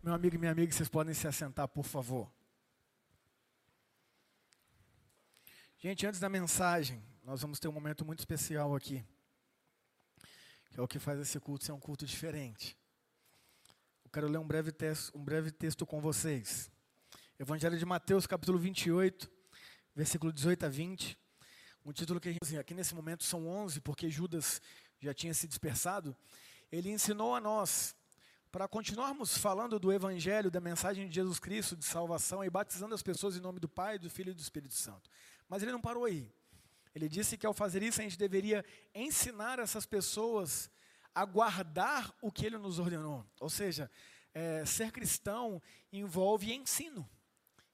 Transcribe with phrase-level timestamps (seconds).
[0.00, 2.32] Meu amigo e minha amiga, vocês podem se assentar, por favor.
[5.76, 9.04] Gente, antes da mensagem, nós vamos ter um momento muito especial aqui,
[10.70, 12.78] que é o que faz esse culto ser um culto diferente.
[14.04, 16.70] Eu quero ler um breve texto, um breve texto com vocês.
[17.36, 19.28] Evangelho de Mateus, capítulo 28,
[19.96, 21.18] versículo 18 a 20.
[21.84, 24.62] Um título que a gente, aqui nesse momento são 11, porque Judas
[25.00, 26.16] já tinha se dispersado.
[26.70, 27.96] Ele ensinou a nós
[28.58, 33.04] para continuarmos falando do Evangelho, da mensagem de Jesus Cristo, de salvação e batizando as
[33.04, 35.08] pessoas em nome do Pai, do Filho e do Espírito Santo.
[35.48, 36.28] Mas ele não parou aí.
[36.92, 40.68] Ele disse que ao fazer isso a gente deveria ensinar essas pessoas
[41.14, 43.24] a guardar o que ele nos ordenou.
[43.38, 43.88] Ou seja,
[44.34, 47.08] é, ser cristão envolve ensino,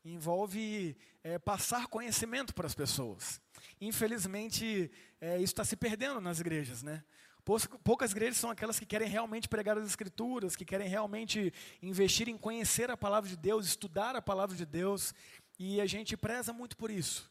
[0.04, 3.40] envolve é, passar conhecimento para as pessoas.
[3.80, 7.02] Infelizmente, é, isso está se perdendo nas igrejas, né?
[7.44, 12.38] Poucas igrejas são aquelas que querem realmente pregar as Escrituras, que querem realmente investir em
[12.38, 15.14] conhecer a palavra de Deus, estudar a palavra de Deus,
[15.58, 17.30] e a gente preza muito por isso,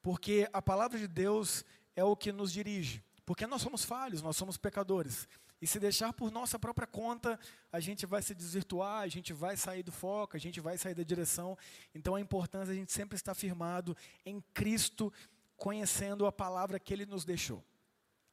[0.00, 1.62] porque a palavra de Deus
[1.94, 5.28] é o que nos dirige, porque nós somos falhos, nós somos pecadores,
[5.60, 7.38] e se deixar por nossa própria conta,
[7.70, 10.94] a gente vai se desvirtuar, a gente vai sair do foco, a gente vai sair
[10.94, 11.56] da direção,
[11.94, 15.12] então é importante a gente sempre estar firmado em Cristo,
[15.56, 17.62] conhecendo a palavra que Ele nos deixou.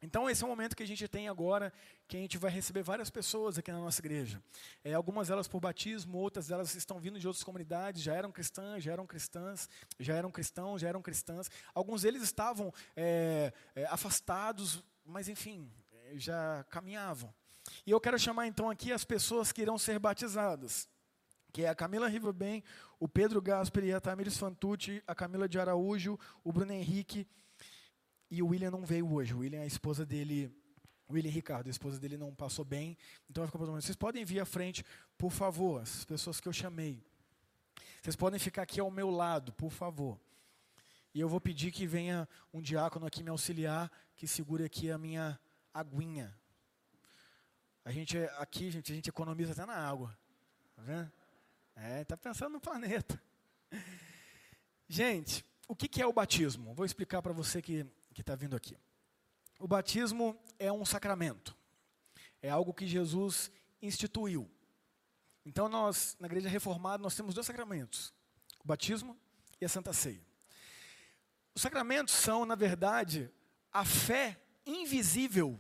[0.02, 1.72] Então, esse é o momento que a gente tem agora,
[2.08, 4.42] que a gente vai receber várias pessoas aqui na nossa igreja.
[4.84, 8.84] É, algumas delas por batismo, outras delas estão vindo de outras comunidades, já eram cristãs,
[8.84, 11.52] já eram cristãs, já eram cristãos, já eram cristãs.
[11.76, 15.72] Alguns deles estavam é, é, afastados, mas enfim,
[16.16, 17.32] já caminhavam.
[17.86, 20.90] E eu quero chamar então aqui as pessoas que irão ser batizadas.
[21.54, 22.64] Que é a Camila Riverbem,
[23.00, 27.28] o Pedro Gasperi, a Tamires Fantucci, a Camila de Araújo, o Bruno Henrique
[28.32, 29.34] e o William não veio hoje.
[29.34, 30.50] O William, a esposa dele,
[31.06, 32.98] o William Ricardo, a esposa dele não passou bem.
[33.30, 34.86] Então vai ficar Vocês podem vir à frente,
[35.18, 37.04] por favor, as pessoas que eu chamei.
[38.02, 40.18] Vocês podem ficar aqui ao meu lado, por favor.
[41.14, 44.98] E eu vou pedir que venha um diácono aqui me auxiliar, que segure aqui a
[44.98, 45.38] minha
[45.73, 46.34] aguinha.
[47.84, 50.17] A gente aqui, gente, a gente economiza até na água.
[50.73, 51.11] Tá vendo?
[51.76, 53.22] É, tá pensando no planeta.
[54.88, 56.73] Gente, o que é o batismo?
[56.73, 58.77] Vou explicar para você que que está vindo aqui.
[59.60, 61.55] O batismo é um sacramento.
[62.42, 63.52] É algo que Jesus
[63.82, 64.49] instituiu.
[65.45, 68.14] Então nós, na igreja reformada, nós temos dois sacramentos:
[68.64, 69.17] o batismo
[69.60, 70.26] e a Santa Ceia.
[71.54, 73.30] Os sacramentos são, na verdade,
[73.72, 75.60] a fé invisível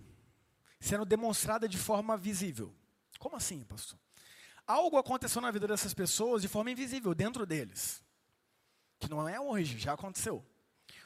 [0.79, 2.73] sendo demonstrada de forma visível.
[3.19, 3.99] Como assim, pastor?
[4.65, 8.03] Algo aconteceu na vida dessas pessoas de forma invisível, dentro deles.
[8.99, 10.43] Que não é hoje, já aconteceu.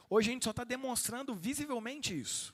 [0.09, 2.53] Hoje a gente só está demonstrando visivelmente isso.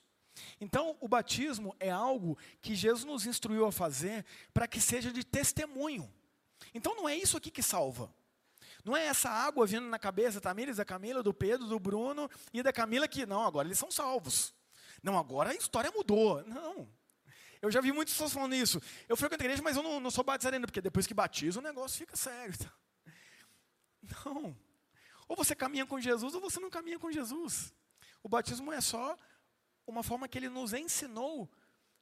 [0.60, 5.24] Então, o batismo é algo que Jesus nos instruiu a fazer para que seja de
[5.24, 6.12] testemunho.
[6.74, 8.14] Então, não é isso aqui que salva.
[8.84, 12.30] Não é essa água vindo na cabeça da Tamires, da Camila, do Pedro, do Bruno
[12.54, 14.54] e da Camila que, não, agora eles são salvos.
[15.04, 16.44] Não, agora a história mudou.
[16.46, 16.88] Não.
[17.62, 18.82] Eu já vi muitas pessoas falando isso.
[19.08, 21.60] Eu frequento a igreja, mas eu não, não sou batizado ainda, porque depois que batiza
[21.60, 22.56] o negócio fica sério.
[24.26, 24.56] Não.
[25.32, 27.74] Ou você caminha com Jesus ou você não caminha com Jesus.
[28.22, 29.18] O batismo é só
[29.88, 31.50] uma forma que ele nos ensinou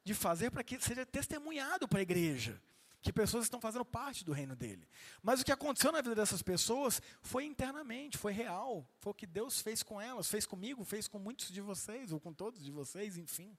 [0.03, 2.59] de fazer para que seja testemunhado para a igreja,
[3.03, 4.89] que pessoas estão fazendo parte do reino dele.
[5.21, 9.27] Mas o que aconteceu na vida dessas pessoas foi internamente, foi real, foi o que
[9.27, 12.71] Deus fez com elas, fez comigo, fez com muitos de vocês, ou com todos de
[12.71, 13.55] vocês, enfim.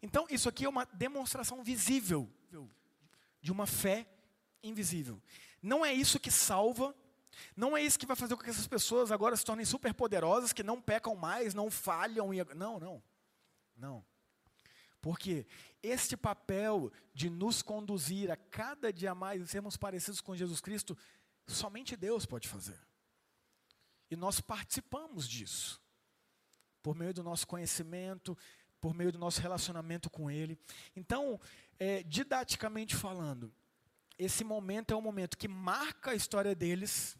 [0.00, 2.32] Então, isso aqui é uma demonstração visível
[3.40, 4.06] de uma fé
[4.62, 5.20] invisível.
[5.60, 6.94] Não é isso que salva
[7.56, 10.52] não é isso que vai fazer com que essas pessoas agora se tornem super poderosas,
[10.52, 12.32] que não pecam mais, não falham.
[12.32, 12.44] E...
[12.54, 13.02] Não, não.
[13.76, 14.04] Não.
[15.00, 15.46] Porque
[15.82, 20.96] este papel de nos conduzir a cada dia mais sermos parecidos com Jesus Cristo,
[21.46, 22.78] somente Deus pode fazer.
[24.10, 25.80] E nós participamos disso.
[26.82, 28.36] Por meio do nosso conhecimento,
[28.80, 30.58] por meio do nosso relacionamento com Ele.
[30.94, 31.40] Então,
[31.78, 33.52] é, didaticamente falando,
[34.18, 37.16] esse momento é um momento que marca a história deles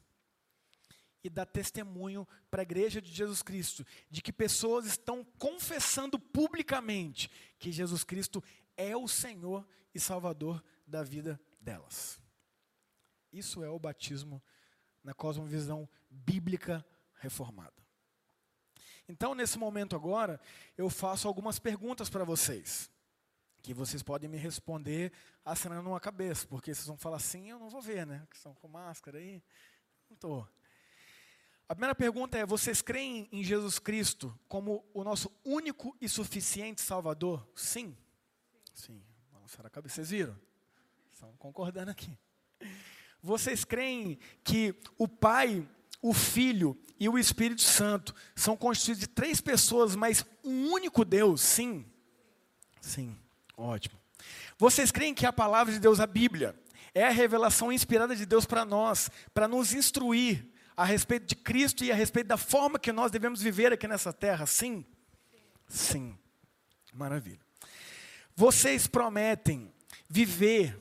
[1.24, 7.30] e dá testemunho para a igreja de Jesus Cristo de que pessoas estão confessando publicamente
[7.58, 8.42] que Jesus Cristo
[8.76, 12.20] é o Senhor e Salvador da vida delas.
[13.32, 14.42] Isso é o batismo
[15.02, 16.84] na cosmovisão bíblica
[17.14, 17.82] reformada.
[19.08, 20.40] Então, nesse momento agora,
[20.76, 22.90] eu faço algumas perguntas para vocês,
[23.60, 25.12] que vocês podem me responder
[25.44, 28.26] acenando uma cabeça, porque vocês vão falar assim, eu não vou ver, né?
[28.30, 29.42] Que estão com máscara aí.
[30.08, 30.48] Não estou.
[31.72, 36.82] A primeira pergunta é: vocês creem em Jesus Cristo como o nosso único e suficiente
[36.82, 37.48] Salvador?
[37.54, 37.96] Sim.
[38.74, 39.00] Sim.
[39.32, 39.94] Balançar a cabeça.
[39.94, 40.38] Vocês viram?
[41.10, 42.14] Estão concordando aqui.
[43.22, 45.66] vocês creem que o Pai,
[46.02, 51.40] o Filho e o Espírito Santo são constituídos de três pessoas, mas um único Deus?
[51.40, 51.90] Sim.
[52.82, 53.16] Sim,
[53.56, 53.98] ótimo.
[54.58, 56.54] Vocês creem que a palavra de Deus, a Bíblia,
[56.94, 61.84] é a revelação inspirada de Deus para nós, para nos instruir a respeito de Cristo
[61.84, 64.46] e a respeito da forma que nós devemos viver aqui nessa terra?
[64.46, 64.84] Sim?
[65.69, 66.19] Sim.
[66.92, 67.40] Maravilha.
[68.34, 69.72] Vocês prometem
[70.08, 70.78] viver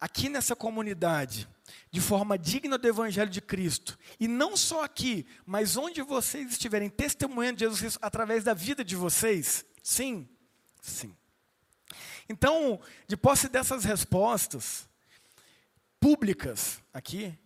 [0.00, 1.48] aqui nessa comunidade
[1.90, 6.90] de forma digna do Evangelho de Cristo, e não só aqui, mas onde vocês estiverem
[6.90, 9.64] testemunhando Jesus Cristo através da vida de vocês?
[9.82, 10.28] Sim,
[10.82, 11.16] sim.
[12.28, 14.88] Então, de posse dessas respostas
[16.00, 17.38] públicas aqui,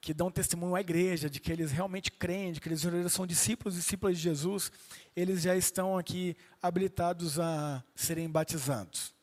[0.00, 3.74] que dão testemunho à igreja de que eles realmente creem, de que eles são discípulos
[3.74, 4.70] e discípulas de Jesus,
[5.14, 9.14] eles já estão aqui habilitados a serem batizados.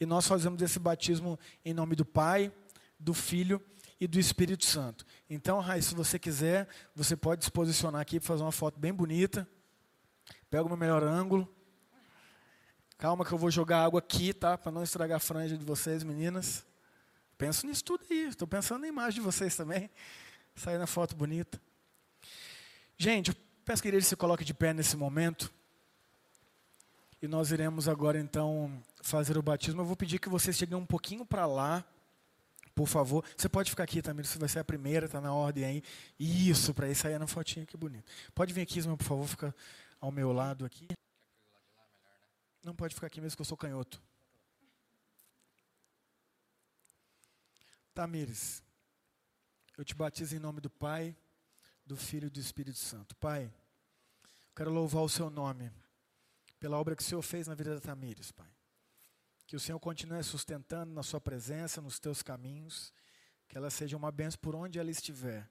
[0.00, 2.52] E nós fazemos esse batismo em nome do Pai,
[2.98, 3.60] do Filho
[4.00, 5.04] e do Espírito Santo.
[5.28, 8.92] Então, Rai, se você quiser, você pode se posicionar aqui para fazer uma foto bem
[8.92, 9.46] bonita.
[10.48, 11.48] Pega o meu melhor ângulo.
[12.96, 14.56] Calma que eu vou jogar água aqui, tá?
[14.56, 16.64] Para não estragar a franja de vocês, meninas.
[17.36, 18.28] Penso nisso tudo aí.
[18.28, 19.90] Estou pensando na imagem de vocês também.
[20.54, 21.60] Sair na foto bonita.
[22.96, 25.52] Gente, eu peço que igreja se coloque de pé nesse momento.
[27.20, 29.80] E nós iremos agora então fazer o batismo.
[29.80, 31.84] Eu vou pedir que vocês cheguem um pouquinho para lá,
[32.74, 33.24] por favor.
[33.36, 35.82] Você pode ficar aqui também, você vai ser a primeira, está na ordem aí.
[36.20, 38.04] Isso, para ir sair na fotinha, que bonito.
[38.34, 39.54] Pode vir aqui, Ismael, por favor, fica
[40.00, 40.86] ao meu lado aqui.
[42.62, 44.00] Não pode ficar aqui mesmo que eu sou canhoto.
[47.94, 48.60] Tamires,
[49.78, 51.16] eu te batizo em nome do Pai,
[51.86, 53.14] do Filho e do Espírito Santo.
[53.14, 53.52] Pai,
[54.56, 55.70] quero louvar o seu nome
[56.58, 58.50] pela obra que o Senhor fez na vida da Tamires, Pai.
[59.46, 62.92] Que o Senhor continue sustentando na sua presença, nos teus caminhos,
[63.46, 65.48] que ela seja uma bênção por onde ela estiver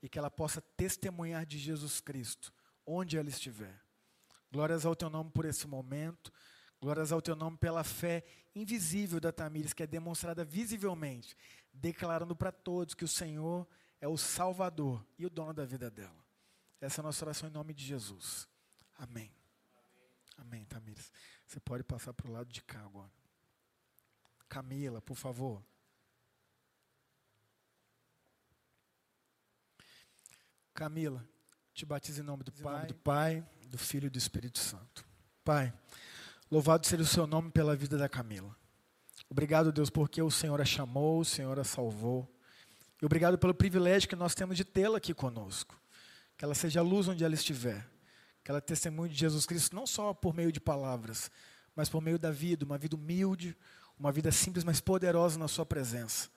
[0.00, 2.52] e que ela possa testemunhar de Jesus Cristo
[2.86, 3.82] onde ela estiver.
[4.52, 6.32] Glórias ao teu nome por esse momento.
[6.80, 11.36] Glórias ao teu nome pela fé invisível da Tamires, que é demonstrada visivelmente,
[11.72, 13.66] declarando para todos que o Senhor
[14.00, 16.24] é o Salvador e o dono da vida dela.
[16.80, 18.48] Essa é a nossa oração em nome de Jesus.
[18.98, 19.32] Amém.
[20.38, 21.12] Amém, Tamires.
[21.46, 23.12] Você pode passar para o lado de cá agora.
[24.48, 25.62] Camila, por favor.
[30.72, 31.26] Camila,
[31.74, 35.04] te batizo em nome do Pai, do Pai, do Filho e do Espírito Santo.
[35.44, 35.74] Pai,
[36.50, 38.56] Louvado seja o seu nome pela vida da Camila.
[39.30, 42.28] Obrigado, Deus, porque o Senhor a chamou, o Senhor a salvou.
[43.00, 45.80] E obrigado pelo privilégio que nós temos de tê-la aqui conosco.
[46.36, 47.88] Que ela seja a luz onde ela estiver.
[48.42, 51.30] Que ela testemunhe de Jesus Cristo não só por meio de palavras,
[51.76, 53.56] mas por meio da vida, uma vida humilde,
[53.96, 56.28] uma vida simples, mas poderosa na sua presença.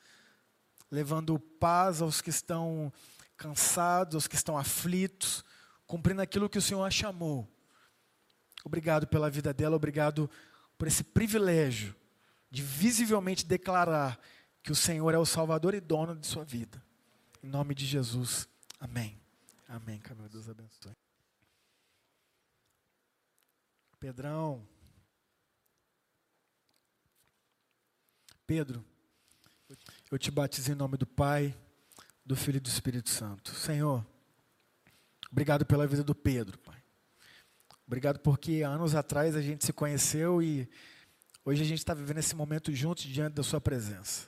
[0.92, 2.94] Levando paz aos que estão
[3.36, 5.44] cansados, aos que estão aflitos,
[5.88, 7.50] cumprindo aquilo que o Senhor a chamou
[8.64, 10.30] Obrigado pela vida dela, obrigado
[10.78, 11.94] por esse privilégio
[12.54, 14.20] de visivelmente declarar
[14.62, 16.80] que o Senhor é o Salvador e dono de sua vida.
[17.42, 18.48] Em nome de Jesus.
[18.80, 19.20] Amém.
[19.68, 20.00] Amém.
[20.00, 20.96] Que meu Deus abençoe.
[24.00, 24.64] Pedrão.
[28.46, 28.86] Pedro,
[30.12, 31.58] eu te batizo em nome do Pai,
[32.24, 33.50] do Filho e do Espírito Santo.
[33.56, 34.06] Senhor,
[35.32, 36.80] obrigado pela vida do Pedro, Pai.
[37.88, 40.70] Obrigado porque anos atrás a gente se conheceu e
[41.46, 44.28] hoje a gente está vivendo esse momento juntos diante da Sua presença.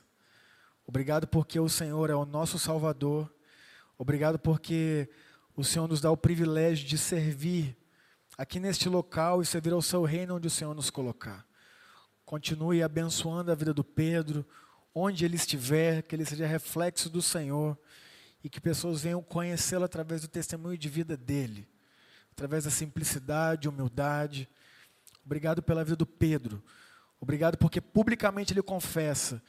[0.86, 3.32] Obrigado porque o Senhor é o nosso Salvador.
[3.98, 5.08] Obrigado porque
[5.56, 7.76] o Senhor nos dá o privilégio de servir
[8.36, 11.46] aqui neste local e servir ao Seu reino onde o Senhor nos colocar.
[12.24, 14.46] Continue abençoando a vida do Pedro,
[14.94, 17.78] onde ele estiver, que ele seja reflexo do Senhor
[18.42, 21.68] e que pessoas venham conhecê-lo através do testemunho de vida dele
[22.36, 24.46] através da simplicidade, humildade.
[25.24, 26.62] Obrigado pela vida do Pedro.
[27.20, 29.42] Obrigado porque publicamente ele confessa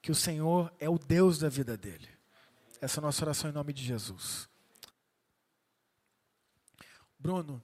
[0.00, 2.08] que o Senhor é o Deus da vida dele.
[2.80, 4.48] Essa é a nossa oração em nome de Jesus.
[7.18, 7.62] Bruno,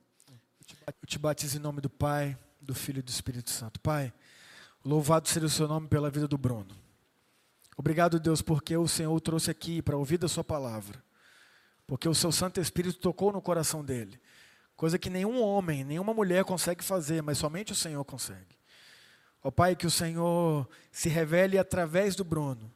[0.86, 3.78] eu te batizo em nome do Pai, do Filho e do Espírito Santo.
[3.80, 4.12] Pai,
[4.84, 6.74] louvado seja o seu nome pela vida do Bruno.
[7.76, 11.02] Obrigado, Deus, porque o Senhor o trouxe aqui para ouvir da sua palavra.
[11.86, 14.20] Porque o seu Santo Espírito tocou no coração dele
[14.80, 18.56] coisa que nenhum homem, nenhuma mulher consegue fazer, mas somente o Senhor consegue.
[19.42, 22.72] Ó Pai, que o Senhor se revele através do Bruno,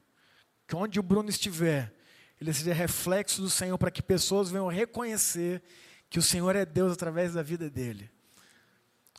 [0.66, 1.94] que onde o Bruno estiver,
[2.40, 5.62] ele seja reflexo do Senhor para que pessoas venham reconhecer
[6.08, 8.10] que o Senhor é Deus através da vida dele.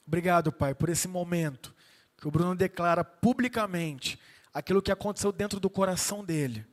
[0.08, 1.74] Obrigado, Pai, por esse momento
[2.18, 4.20] que o Bruno declara publicamente
[4.54, 6.66] aquilo que aconteceu dentro do coração dele.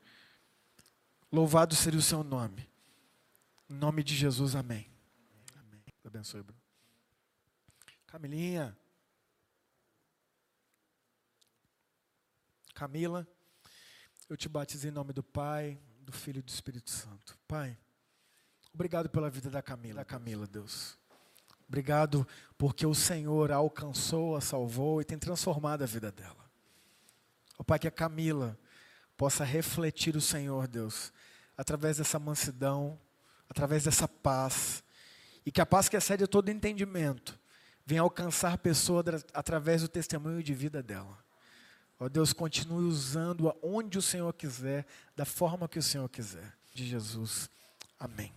[1.31, 2.69] Louvado seja o seu nome.
[3.69, 4.87] Em nome de Jesus, amém.
[5.55, 5.83] Amém.
[6.03, 6.61] Deus abençoe, Bruno.
[8.07, 8.77] Camilinha.
[12.83, 13.25] Camila,
[14.29, 17.39] eu te batizo em nome do Pai, do Filho e do Espírito Santo.
[17.47, 17.79] Pai,
[18.75, 20.99] obrigado pela vida da Camila, da Camila, Deus.
[21.69, 22.27] Obrigado
[22.59, 26.51] porque o Senhor a alcançou, a salvou e tem transformado a vida dela.
[27.57, 28.59] Ó Pai, que a Camila
[29.17, 31.13] possa refletir o Senhor, Deus,
[31.57, 33.01] através dessa mansidão,
[33.49, 34.83] através dessa paz,
[35.47, 37.39] e que a paz que excede todo entendimento
[37.87, 41.23] venha alcançar pessoas através do testemunho de vida dela.
[42.03, 46.53] Ó Deus, continue usando aonde o Senhor quiser, da forma que o Senhor quiser.
[46.75, 47.49] De Jesus.
[47.97, 48.33] Amém.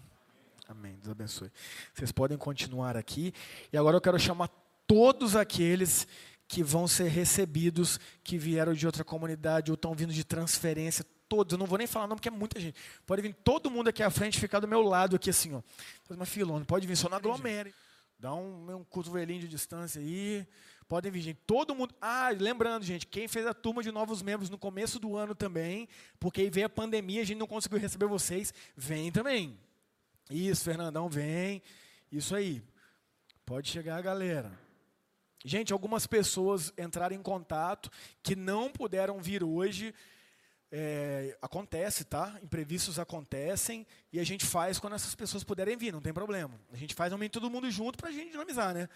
[0.67, 1.00] Amém.
[1.01, 1.51] Deus abençoe.
[1.91, 3.34] Vocês podem continuar aqui.
[3.74, 4.50] E agora eu quero chamar
[4.86, 6.07] todos aqueles
[6.48, 11.53] que vão ser recebidos, que vieram de outra comunidade ou estão vindo de transferência, todos,
[11.53, 12.79] eu não vou nem falar não, porque é muita gente.
[13.03, 15.63] Pode vir todo mundo aqui à frente, ficar do meu lado aqui assim, ó.
[16.03, 17.74] Faz uma filona, pode vir só na aglomere.
[18.19, 20.48] Dá um, um cotovelinho de distância aí.
[20.87, 21.39] Podem vir, gente.
[21.47, 21.95] Todo mundo.
[21.99, 25.87] Ah, lembrando, gente, quem fez a turma de novos membros no começo do ano também,
[26.19, 29.59] porque aí veio a pandemia, a gente não conseguiu receber vocês, vem também.
[30.29, 31.61] Isso, Fernandão, vem.
[32.11, 32.63] Isso aí.
[33.45, 34.51] Pode chegar a galera.
[35.43, 37.91] Gente, algumas pessoas entraram em contato
[38.23, 39.93] que não puderam vir hoje.
[40.71, 42.37] É, acontece, tá?
[42.43, 46.59] Imprevistos acontecem e a gente faz quando essas pessoas puderem vir, não tem problema.
[46.73, 48.89] A gente faz realmente todo mundo junto para a gente dinamizar, né?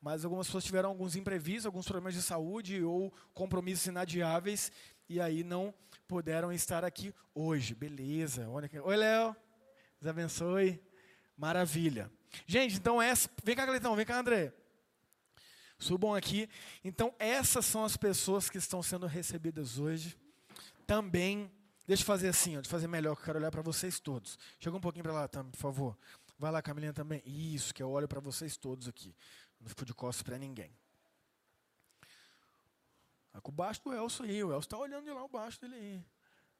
[0.00, 4.70] Mas algumas pessoas tiveram alguns imprevistos, alguns problemas de saúde ou compromissos inadiáveis
[5.08, 5.74] e aí não
[6.06, 7.74] puderam estar aqui hoje.
[7.74, 8.48] Beleza.
[8.48, 8.78] Olha aqui.
[8.78, 9.34] Oi, Léo.
[10.00, 10.80] Deus abençoe.
[11.36, 12.10] Maravilha.
[12.46, 13.28] Gente, então essa.
[13.42, 14.52] Vem cá, Gletão, vem cá, André.
[15.78, 16.48] Subam aqui.
[16.84, 20.16] Então, essas são as pessoas que estão sendo recebidas hoje.
[20.86, 21.50] Também,
[21.86, 24.00] deixa eu fazer assim, ó, deixa eu fazer melhor, que eu quero olhar para vocês
[24.00, 24.38] todos.
[24.58, 25.98] Chega um pouquinho para lá, por favor.
[26.38, 27.22] Vai lá, Camilinha, também.
[27.24, 29.14] Isso, que eu olho para vocês todos aqui.
[29.60, 30.76] Não fico de costas para ninguém.
[33.32, 34.42] Tá com o baixo do Elcio aí.
[34.42, 36.04] O Elcio está olhando de lá o baixo dele aí.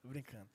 [0.01, 0.49] Tô brincando.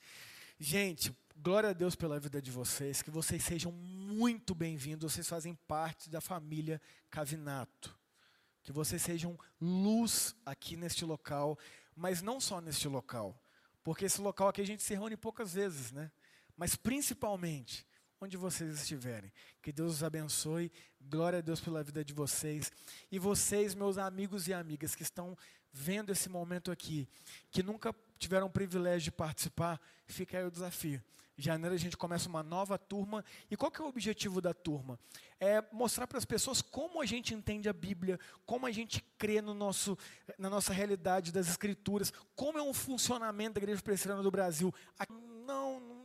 [0.60, 5.56] Gente, glória a Deus pela vida de vocês, que vocês sejam muito bem-vindos, vocês fazem
[5.68, 7.98] parte da família Cavinato.
[8.62, 11.58] Que vocês sejam luz aqui neste local,
[11.96, 13.38] mas não só neste local,
[13.84, 16.10] porque esse local aqui a gente se reúne poucas vezes, né?
[16.56, 17.86] Mas principalmente
[18.24, 19.32] onde vocês estiverem.
[19.62, 20.72] Que Deus os abençoe.
[21.02, 22.72] Glória a Deus pela vida de vocês.
[23.12, 25.38] E vocês, meus amigos e amigas que estão
[25.72, 27.08] vendo esse momento aqui,
[27.52, 31.04] que nunca tiveram o privilégio de participar, fica aí o desafio.
[31.38, 33.26] Em janeiro a gente começa uma nova turma.
[33.50, 35.00] E qual que é o objetivo da turma?
[35.40, 39.42] É mostrar para as pessoas como a gente entende a Bíblia, como a gente crê
[39.42, 39.98] no nosso,
[40.38, 44.74] na nossa realidade das Escrituras, como é um funcionamento da Igreja Presbiteriana do Brasil.
[45.46, 46.03] Não, não,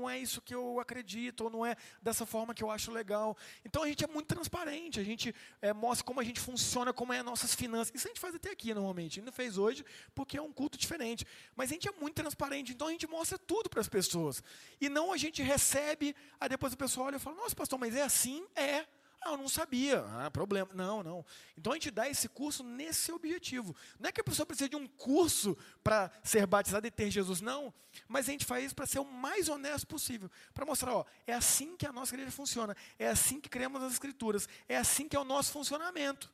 [0.00, 3.36] não é isso que eu acredito, ou não é dessa forma que eu acho legal.
[3.64, 7.12] Então a gente é muito transparente, a gente é, mostra como a gente funciona, como
[7.12, 7.92] é as nossas finanças.
[7.94, 9.12] Isso a gente faz até aqui normalmente.
[9.12, 11.26] A gente não fez hoje porque é um culto diferente.
[11.54, 14.42] Mas a gente é muito transparente, então a gente mostra tudo para as pessoas.
[14.80, 17.94] E não a gente recebe, aí depois o pessoal olha e fala, nossa, pastor, mas
[17.94, 18.46] é assim?
[18.56, 18.86] É.
[19.22, 20.04] Ah, eu não sabia.
[20.18, 20.70] Ah, problema.
[20.74, 21.24] Não, não.
[21.56, 23.76] Então a gente dá esse curso nesse objetivo.
[23.98, 27.40] Não é que a pessoa precisa de um curso para ser batizada e ter Jesus,
[27.40, 27.72] não.
[28.08, 30.30] Mas a gente faz isso para ser o mais honesto possível.
[30.54, 32.74] Para mostrar, ó, é assim que a nossa igreja funciona.
[32.98, 34.48] É assim que cremos nas escrituras.
[34.66, 36.32] É assim que é o nosso funcionamento.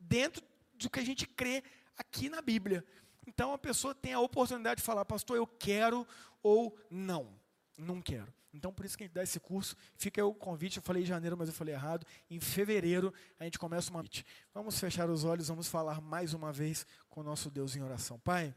[0.00, 0.42] Dentro
[0.74, 1.62] do que a gente crê
[1.98, 2.84] aqui na Bíblia.
[3.26, 6.06] Então a pessoa tem a oportunidade de falar, pastor, eu quero
[6.42, 7.38] ou não.
[7.76, 8.32] Não quero.
[8.52, 9.76] Então, por isso que a gente dá esse curso.
[9.96, 10.76] Fica o convite.
[10.76, 12.06] Eu falei em janeiro, mas eu falei errado.
[12.30, 14.04] Em fevereiro, a gente começa uma.
[14.52, 18.18] Vamos fechar os olhos, vamos falar mais uma vez com o nosso Deus em oração.
[18.18, 18.54] Pai,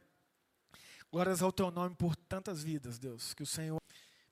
[1.09, 3.33] glórias ao teu nome por tantas vidas, Deus.
[3.33, 3.81] Que o Senhor.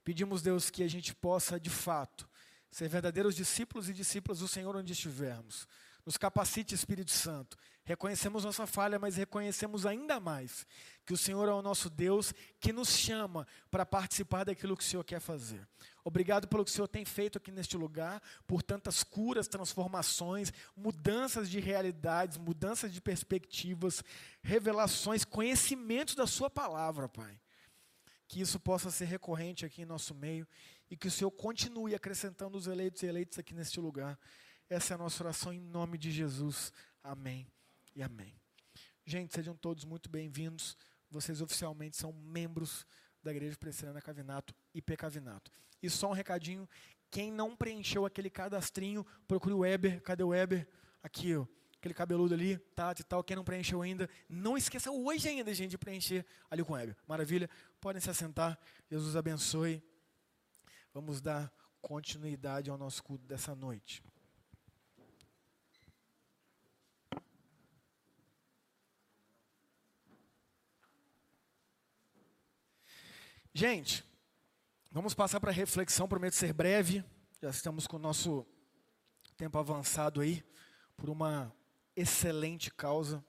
[0.04, 2.30] Pedimos, Deus, que a gente possa, de fato,
[2.70, 5.66] ser verdadeiros discípulos e discípulas do Senhor onde estivermos.
[6.06, 7.58] Nos capacite, Espírito Santo.
[7.86, 10.66] Reconhecemos nossa falha, mas reconhecemos ainda mais
[11.06, 14.88] que o Senhor é o nosso Deus que nos chama para participar daquilo que o
[14.88, 15.68] Senhor quer fazer.
[16.02, 21.50] Obrigado pelo que o Senhor tem feito aqui neste lugar, por tantas curas, transformações, mudanças
[21.50, 24.02] de realidades, mudanças de perspectivas,
[24.42, 27.38] revelações, conhecimentos da Sua palavra, Pai.
[28.30, 30.48] Que isso possa ser recorrente aqui em nosso meio
[30.90, 34.18] e que o Senhor continue acrescentando os eleitos e eleitos aqui neste lugar.
[34.70, 36.72] Essa é a nossa oração em nome de Jesus.
[37.04, 37.53] Amém
[37.96, 38.34] e amém.
[39.06, 40.78] Gente, sejam todos muito bem-vindos.
[41.10, 42.86] Vocês oficialmente são membros
[43.22, 45.52] da Igreja Presbiteriana Cavinato e Cavinato.
[45.82, 46.68] E só um recadinho,
[47.12, 50.02] quem não preencheu aquele cadastrinho, procure o Weber.
[50.02, 50.68] Cadê o Weber?
[51.04, 51.46] Aqui, ó.
[51.78, 53.24] Aquele cabeludo ali, tá, e tal.
[53.24, 56.96] Quem não preencheu ainda, não esqueça hoje ainda, gente, de preencher ali com o Weber.
[57.06, 57.50] Maravilha?
[57.82, 58.58] Podem se assentar.
[58.90, 59.84] Jesus abençoe.
[60.94, 64.02] vamos dar continuidade ao nosso culto dessa noite.
[73.56, 74.04] Gente,
[74.92, 77.06] vamos passar para a reflexão, prometo ser breve.
[77.40, 78.44] Já estamos com o nosso
[79.38, 80.44] tempo avançado aí,
[80.98, 81.54] por uma
[81.96, 83.24] excelente causa.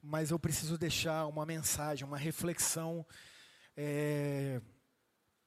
[0.00, 3.04] Mas eu preciso deixar uma mensagem, uma reflexão
[3.76, 4.62] é,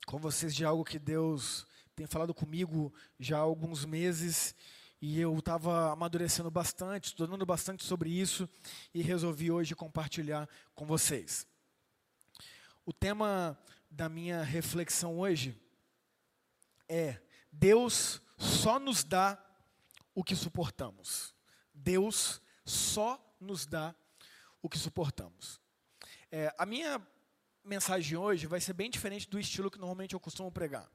[0.06, 4.54] com vocês de algo que Deus tem falado comigo já há alguns meses.
[5.02, 8.50] E eu estava amadurecendo bastante, estudando bastante sobre isso
[8.94, 10.46] e resolvi hoje compartilhar
[10.76, 11.48] com vocês.
[12.86, 13.58] O tema
[13.90, 15.58] da minha reflexão hoje
[16.88, 17.20] é:
[17.52, 19.38] Deus só nos dá
[20.14, 21.34] o que suportamos.
[21.74, 23.96] Deus só nos dá
[24.62, 25.60] o que suportamos.
[26.32, 27.02] É, a minha
[27.64, 30.90] mensagem hoje vai ser bem diferente do estilo que normalmente eu costumo pregar.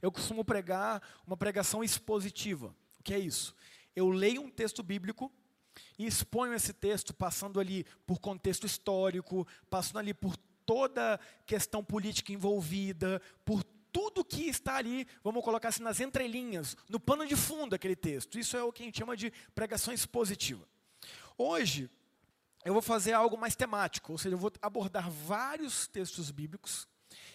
[0.00, 2.74] Eu costumo pregar uma pregação expositiva.
[2.98, 3.54] O que é isso?
[3.94, 5.32] Eu leio um texto bíblico
[5.98, 12.32] e exponho esse texto passando ali por contexto histórico, passando ali por toda questão política
[12.32, 17.70] envolvida, por tudo que está ali, vamos colocar assim, nas entrelinhas, no pano de fundo
[17.70, 18.38] daquele texto.
[18.38, 20.66] Isso é o que a gente chama de pregação expositiva.
[21.38, 21.88] Hoje,
[22.64, 26.88] eu vou fazer algo mais temático, ou seja, eu vou abordar vários textos bíblicos.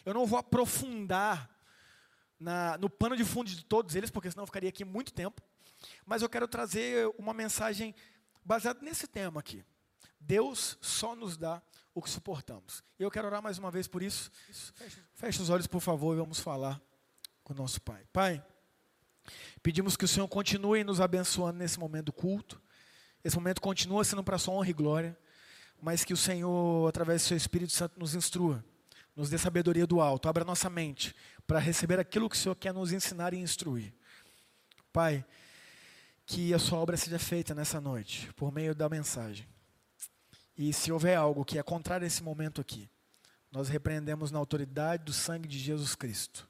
[0.03, 1.49] Eu não vou aprofundar
[2.39, 5.41] na, no pano de fundo de todos eles, porque senão eu ficaria aqui muito tempo.
[6.05, 7.95] Mas eu quero trazer uma mensagem
[8.43, 9.63] baseada nesse tema aqui.
[10.19, 11.61] Deus só nos dá
[11.93, 12.83] o que suportamos.
[12.97, 14.31] Eu quero orar mais uma vez por isso.
[15.15, 16.81] Feche os olhos, por favor, e vamos falar
[17.43, 18.05] com o nosso Pai.
[18.13, 18.45] Pai,
[19.63, 22.61] pedimos que o Senhor continue nos abençoando nesse momento do culto.
[23.23, 25.17] Esse momento continua sendo para sua honra e glória,
[25.81, 28.63] mas que o Senhor, através do seu Espírito Santo, nos instrua,
[29.15, 31.13] nos dê sabedoria do alto, abra nossa mente
[31.45, 33.93] para receber aquilo que o Senhor quer nos ensinar e instruir.
[34.93, 35.25] Pai,
[36.25, 39.47] que a sua obra seja feita nessa noite, por meio da mensagem.
[40.59, 42.89] E se houver algo que é contrário a esse momento aqui,
[43.49, 46.49] nós repreendemos na autoridade do sangue de Jesus Cristo.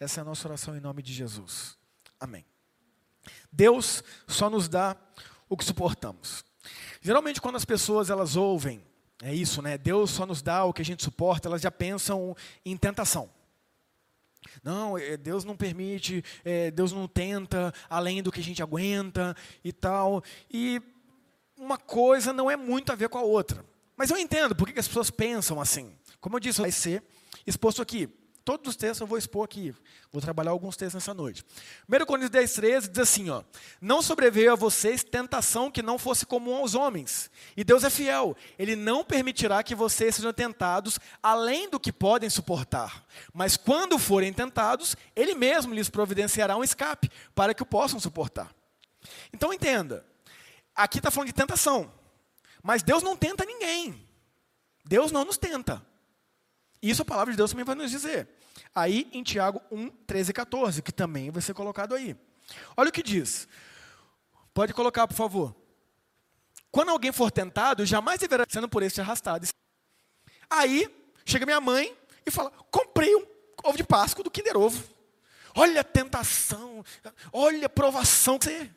[0.00, 1.76] Essa é a nossa oração em nome de Jesus.
[2.18, 2.42] Amém.
[3.52, 4.96] Deus só nos dá
[5.46, 6.42] o que suportamos.
[7.02, 8.82] Geralmente quando as pessoas elas ouvem,
[9.22, 9.76] é isso, né?
[9.76, 13.28] Deus só nos dá o que a gente suporta, elas já pensam em tentação.
[14.62, 19.36] Não, é, Deus não permite, é, Deus não tenta além do que a gente aguenta
[19.62, 20.24] e tal.
[20.50, 20.80] E
[21.56, 23.64] uma coisa não é muito a ver com a outra.
[23.96, 25.96] Mas eu entendo por que as pessoas pensam assim.
[26.20, 27.02] Como eu disse, vai ser
[27.46, 28.08] exposto aqui.
[28.44, 29.74] Todos os textos eu vou expor aqui.
[30.12, 31.42] Vou trabalhar alguns textos nessa noite.
[31.88, 33.42] 1 Coríntios 10, 13 diz assim: ó,
[33.80, 37.30] Não sobreveio a vocês tentação que não fosse comum aos homens.
[37.56, 38.36] E Deus é fiel.
[38.58, 43.06] Ele não permitirá que vocês sejam tentados além do que podem suportar.
[43.32, 48.54] Mas quando forem tentados, Ele mesmo lhes providenciará um escape para que o possam suportar.
[49.32, 50.04] Então entenda:
[50.74, 51.92] aqui está falando de tentação.
[52.62, 54.08] Mas Deus não tenta ninguém.
[54.84, 55.84] Deus não nos tenta.
[56.82, 58.28] Isso a palavra de Deus também vai nos dizer.
[58.74, 62.16] Aí em Tiago 1, 13 e 14, que também vai ser colocado aí.
[62.76, 63.48] Olha o que diz.
[64.52, 65.54] Pode colocar, por favor.
[66.70, 69.46] Quando alguém for tentado, jamais deverá sendo por este arrastado.
[70.50, 70.88] Aí
[71.24, 73.26] chega minha mãe e fala: comprei um
[73.62, 74.82] ovo de Páscoa do Kinder Ovo.
[75.56, 76.84] Olha a tentação,
[77.32, 78.70] olha a provação que você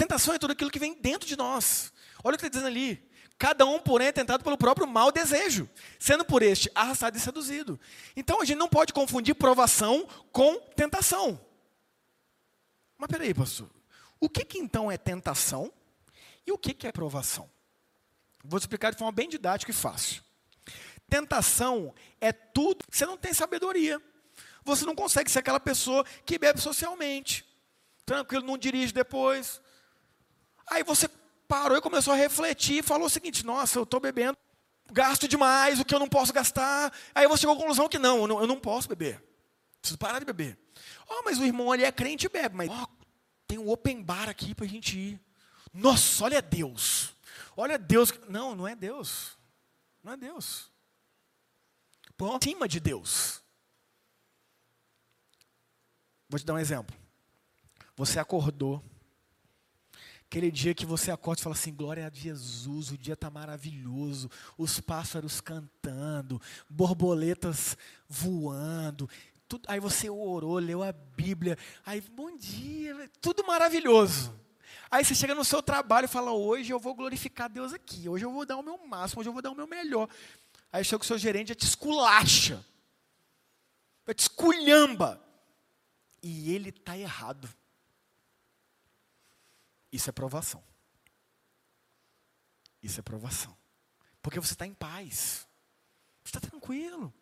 [0.00, 1.92] Tentação é tudo aquilo que vem dentro de nós.
[2.24, 3.06] Olha o que está dizendo ali.
[3.36, 7.78] Cada um, porém, é tentado pelo próprio mau desejo, sendo por este arrastado e seduzido.
[8.16, 11.38] Então a gente não pode confundir provação com tentação.
[12.96, 13.68] Mas peraí, pastor.
[14.18, 15.70] O que, que então é tentação
[16.46, 17.50] e o que, que é provação?
[18.42, 20.22] Vou explicar de forma bem didática e fácil.
[21.10, 22.86] Tentação é tudo.
[22.90, 24.00] Você não tem sabedoria.
[24.64, 27.44] Você não consegue ser aquela pessoa que bebe socialmente.
[28.06, 29.60] Tranquilo, não dirige depois.
[30.70, 31.08] Aí você
[31.48, 34.38] parou e começou a refletir e falou o seguinte: nossa, eu estou bebendo,
[34.92, 36.92] gasto demais o que eu não posso gastar.
[37.12, 39.22] Aí você chegou à conclusão que não, eu não, posso beber.
[39.80, 40.56] Preciso parar de beber.
[41.08, 42.86] Oh, mas o irmão ali é crente e bebe, mas oh,
[43.48, 45.20] tem um open bar aqui para a gente ir.
[45.74, 47.14] Nossa, olha Deus.
[47.56, 48.12] Olha Deus.
[48.28, 49.36] Não, não é Deus.
[50.04, 50.70] Não é Deus.
[52.16, 53.42] Põe acima de Deus.
[56.28, 56.96] Vou te dar um exemplo.
[57.96, 58.82] Você acordou
[60.30, 64.30] Aquele dia que você acorda e fala assim: glória a Jesus, o dia está maravilhoso,
[64.56, 67.76] os pássaros cantando, borboletas
[68.08, 69.10] voando.
[69.48, 74.32] Tudo, aí você orou, leu a Bíblia, aí bom dia, tudo maravilhoso.
[74.88, 78.24] Aí você chega no seu trabalho e fala: hoje eu vou glorificar Deus aqui, hoje
[78.24, 80.08] eu vou dar o meu máximo, hoje eu vou dar o meu melhor.
[80.70, 82.64] Aí chega o seu gerente e te esculacha.
[84.06, 85.20] Vai te esculhamba.
[86.22, 87.48] E ele está errado.
[89.92, 90.62] Isso é provação.
[92.82, 93.56] Isso é provação.
[94.22, 95.46] Porque você está em paz.
[96.22, 97.12] Você está tranquilo.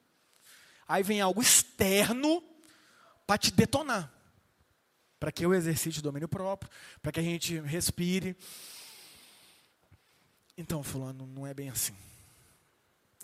[0.87, 2.43] Aí vem algo externo
[3.27, 4.13] para te detonar.
[5.21, 6.71] Para que eu exercite o domínio próprio,
[7.03, 8.37] para que a gente respire.
[10.57, 11.97] Então, fulano, não é bem assim.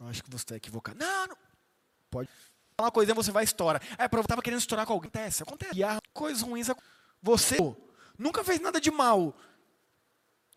[0.01, 0.99] Eu acho que você está equivocado.
[0.99, 1.37] Não, não.
[2.11, 2.29] Pode.
[2.79, 3.81] Uma coisa você vai estourar.
[3.97, 5.09] É, eu estava querendo estourar com alguém.
[5.09, 5.77] Acontece, acontece.
[5.77, 6.69] E há coisas ruins.
[7.23, 7.57] Você
[8.19, 9.37] nunca fez nada de mal.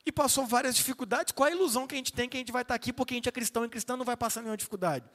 [0.06, 1.34] E passou várias dificuldades.
[1.34, 3.18] Qual a ilusão que a gente tem que a gente vai estar aqui porque a
[3.18, 5.06] gente é cristão e cristão não vai passar nenhuma dificuldade?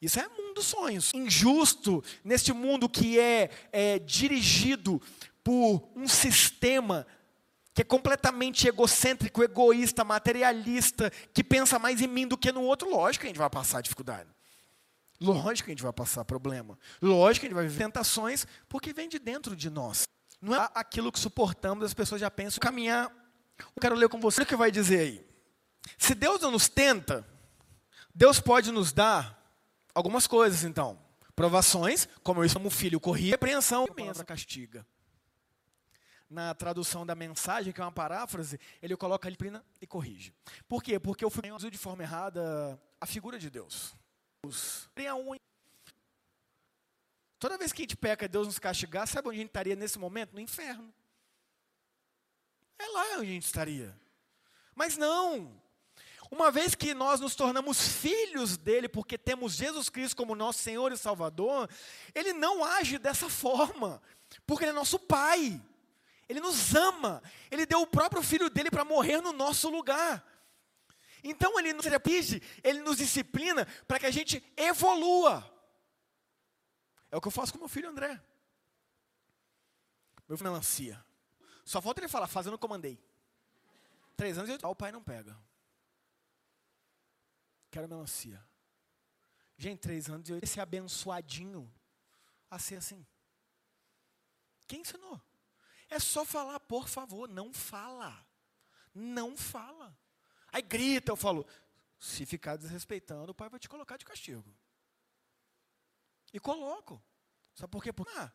[0.00, 1.10] Isso é mundo sonhos.
[1.14, 5.00] Injusto neste mundo que é, é dirigido
[5.42, 7.06] por um sistema
[7.72, 12.90] que é completamente egocêntrico, egoísta, materialista, que pensa mais em mim do que no outro,
[12.90, 14.30] lógico que a gente vai passar dificuldade.
[15.20, 16.78] Lógico que a gente vai passar problema.
[17.02, 20.06] Lógico que a gente vai viver tentações, porque vem de dentro de nós.
[20.40, 23.10] Não é aquilo que suportamos, as pessoas já pensam, caminhar.
[23.58, 25.26] Eu quero ler com você o que vai dizer aí.
[25.98, 27.26] Se Deus não nos tenta,
[28.14, 29.36] Deus pode nos dar
[29.94, 30.98] algumas coisas, então.
[31.34, 34.86] Provações, como eu chamo filho, corri, repreensão, a palavra castiga
[36.28, 40.34] na tradução da mensagem, que é uma paráfrase, ele coloca disciplina e corrige.
[40.68, 40.98] Por quê?
[40.98, 43.94] Porque eu fui de forma errada a figura de Deus.
[47.38, 49.98] Toda vez que a gente peca, Deus nos castigar, sabe onde a gente estaria nesse
[49.98, 50.32] momento?
[50.32, 50.92] No inferno.
[52.78, 53.98] É lá onde a gente estaria.
[54.74, 55.60] Mas não.
[56.30, 60.90] Uma vez que nós nos tornamos filhos dele, porque temos Jesus Cristo como nosso Senhor
[60.92, 61.68] e Salvador,
[62.14, 64.02] ele não age dessa forma,
[64.46, 65.60] porque ele é nosso Pai.
[66.28, 67.22] Ele nos ama.
[67.50, 70.24] Ele deu o próprio filho dele para morrer no nosso lugar.
[71.22, 75.55] Então ele nos repite, ele nos disciplina para que a gente evolua.
[77.16, 78.22] É o que eu faço com meu filho André.
[80.28, 81.02] Meu filho melancia.
[81.64, 83.02] Só falta ele falar, fazendo comandei.
[84.14, 85.34] Três anos e o pai não pega.
[87.70, 88.46] Quero melancia.
[89.56, 91.72] Gente, três anos e oito, esse abençoadinho
[92.50, 93.06] a ser assim.
[94.66, 95.18] Quem ensinou?
[95.88, 98.26] É só falar, por favor, não fala.
[98.94, 99.98] Não fala.
[100.48, 101.46] Aí grita, eu falo,
[101.98, 104.54] se ficar desrespeitando, o pai vai te colocar de castigo.
[106.32, 107.02] E coloco.
[107.54, 107.92] Sabe por quê?
[107.92, 108.30] Porque, ah,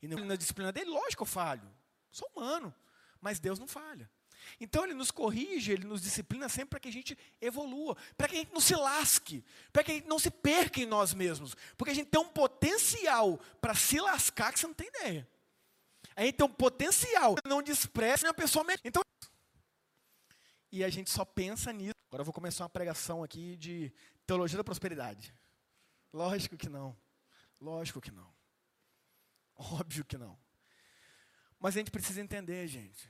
[0.00, 1.68] e na disciplina dele, lógico, eu falho.
[2.10, 2.74] Sou humano.
[3.20, 4.10] Mas Deus não falha.
[4.60, 8.34] Então ele nos corrige, ele nos disciplina sempre para que a gente evolua, para que
[8.34, 11.54] a gente não se lasque, para que a gente não se perca em nós mesmos,
[11.76, 15.28] porque a gente tem um potencial para se lascar que você não tem ideia.
[16.16, 18.66] A gente tem um potencial, não despreze a pessoa.
[18.84, 19.02] Então,
[20.70, 21.94] e a gente só pensa nisso.
[22.10, 23.92] Agora eu vou começar uma pregação aqui de
[24.26, 25.34] teologia da prosperidade.
[26.12, 26.96] Lógico que não.
[27.62, 28.28] Lógico que não.
[29.54, 30.36] Óbvio que não.
[31.60, 33.08] Mas a gente precisa entender, gente,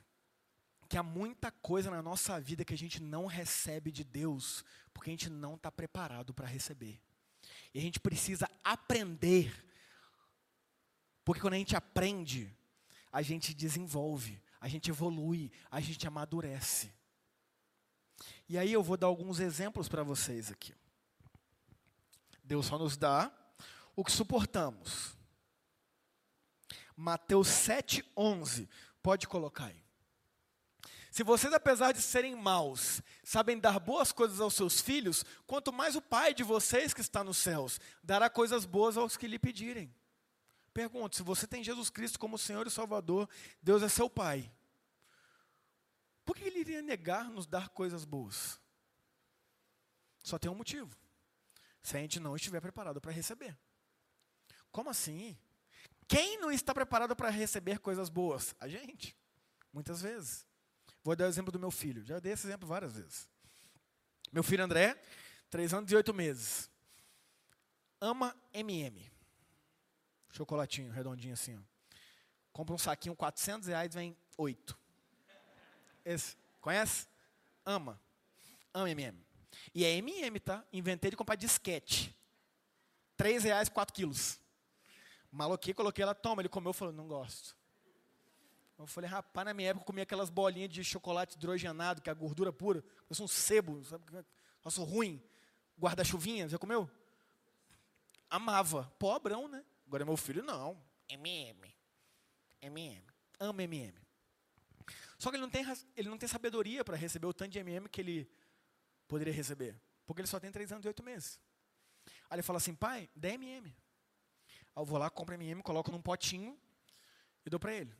[0.87, 4.63] que há muita coisa na nossa vida que a gente não recebe de Deus,
[4.93, 7.01] porque a gente não está preparado para receber.
[7.73, 9.51] E a gente precisa aprender,
[11.25, 12.55] porque quando a gente aprende,
[13.11, 16.93] a gente desenvolve, a gente evolui, a gente amadurece.
[18.47, 20.75] E aí eu vou dar alguns exemplos para vocês aqui.
[22.43, 23.35] Deus só nos dá
[23.95, 25.15] o que suportamos.
[26.95, 28.69] Mateus 7:11,
[29.01, 29.83] pode colocar aí.
[31.11, 35.95] Se vocês, apesar de serem maus, sabem dar boas coisas aos seus filhos, quanto mais
[35.95, 39.93] o Pai de vocês que está nos céus dará coisas boas aos que lhe pedirem.
[40.73, 43.29] Pergunto: se você tem Jesus Cristo como Senhor e Salvador,
[43.61, 44.51] Deus é seu Pai.
[46.25, 48.59] Por que Ele iria negar nos dar coisas boas?
[50.23, 50.97] Só tem um motivo:
[51.83, 53.55] se a gente não estiver preparado para receber.
[54.73, 55.37] Como assim?
[56.07, 58.55] Quem não está preparado para receber coisas boas?
[58.59, 59.15] A gente,
[59.71, 60.45] muitas vezes.
[61.03, 62.03] Vou dar o exemplo do meu filho.
[62.03, 63.29] Já dei esse exemplo várias vezes.
[64.31, 64.99] Meu filho André,
[65.49, 66.71] três anos e oito meses.
[68.01, 69.11] Ama MM.
[70.31, 71.55] Chocolatinho, redondinho assim.
[71.55, 71.61] Ó.
[72.51, 74.77] Compra um saquinho, 400 reais, vem oito.
[76.03, 76.35] Esse.
[76.59, 77.07] Conhece?
[77.63, 78.01] Ama.
[78.73, 79.23] Ama MM.
[79.73, 80.65] E é MM, tá?
[80.73, 82.15] Inventei de comprar disquete.
[83.15, 84.41] 3 reais, 4 quilos.
[85.33, 86.43] Maloquei, coloquei ela, toma.
[86.43, 87.57] Ele comeu, falou, não gosto.
[88.77, 92.11] Eu falei, rapaz, na minha época eu comia aquelas bolinhas de chocolate hidrogenado, que é
[92.11, 92.83] a gordura pura.
[93.07, 94.05] Parece um sebo, sabe?
[94.63, 95.21] Nossa, ruim.
[95.79, 96.89] Guarda-chuvinha, já comeu?
[98.29, 98.93] Amava.
[98.99, 99.65] Pobrão, né?
[99.87, 100.79] Agora meu filho não.
[101.09, 101.75] MM.
[102.61, 103.03] MM.
[103.39, 103.99] Ama MM.
[105.17, 105.65] Só que ele não tem,
[105.95, 108.29] ele não tem sabedoria para receber o tanto de MM que ele
[109.07, 109.79] poderia receber.
[110.05, 111.39] Porque ele só tem 3 anos e 8 meses.
[112.29, 113.75] Aí ele fala assim, pai, dá MM.
[114.75, 116.59] Eu vou lá, compro MM, coloco num potinho
[117.45, 117.95] e dou para ele.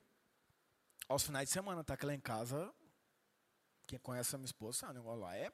[1.08, 1.96] Aos finais de semana, tá?
[1.96, 2.74] Que lá em casa,
[3.86, 5.52] quem conhece a minha esposa, sabe, o negócio lá é,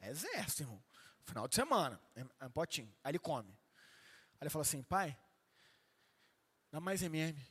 [0.00, 0.82] é exército, irmão.
[1.24, 2.94] Final de semana, é, é um potinho.
[3.02, 3.50] Aí ele come.
[3.50, 5.18] Aí ele fala assim, pai,
[6.70, 7.38] dá mais MM.
[7.38, 7.46] Aí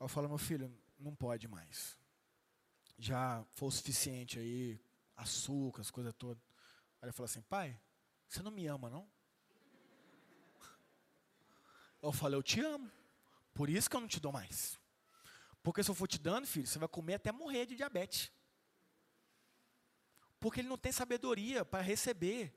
[0.00, 1.96] eu falo, meu filho, não pode mais.
[2.98, 4.80] Já foi o suficiente aí,
[5.16, 6.42] açúcar, as coisas todas.
[7.00, 7.78] Aí ele fala assim, pai,
[8.28, 9.08] você não me ama, não?
[12.06, 12.90] Eu falei, eu te amo.
[13.52, 14.78] Por isso que eu não te dou mais.
[15.62, 18.30] Porque se eu for te dando, filho, você vai comer até morrer de diabetes.
[20.38, 22.54] Porque ele não tem sabedoria para receber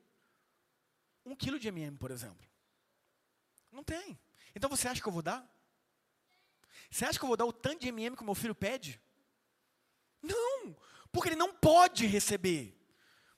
[1.25, 2.47] um quilo de MM, por exemplo.
[3.71, 4.19] Não tem.
[4.53, 5.43] Então você acha que eu vou dar?
[6.91, 9.01] Você acha que eu vou dar o tanto de MM que o meu filho pede?
[10.21, 10.75] Não,
[11.11, 12.77] porque ele não pode receber.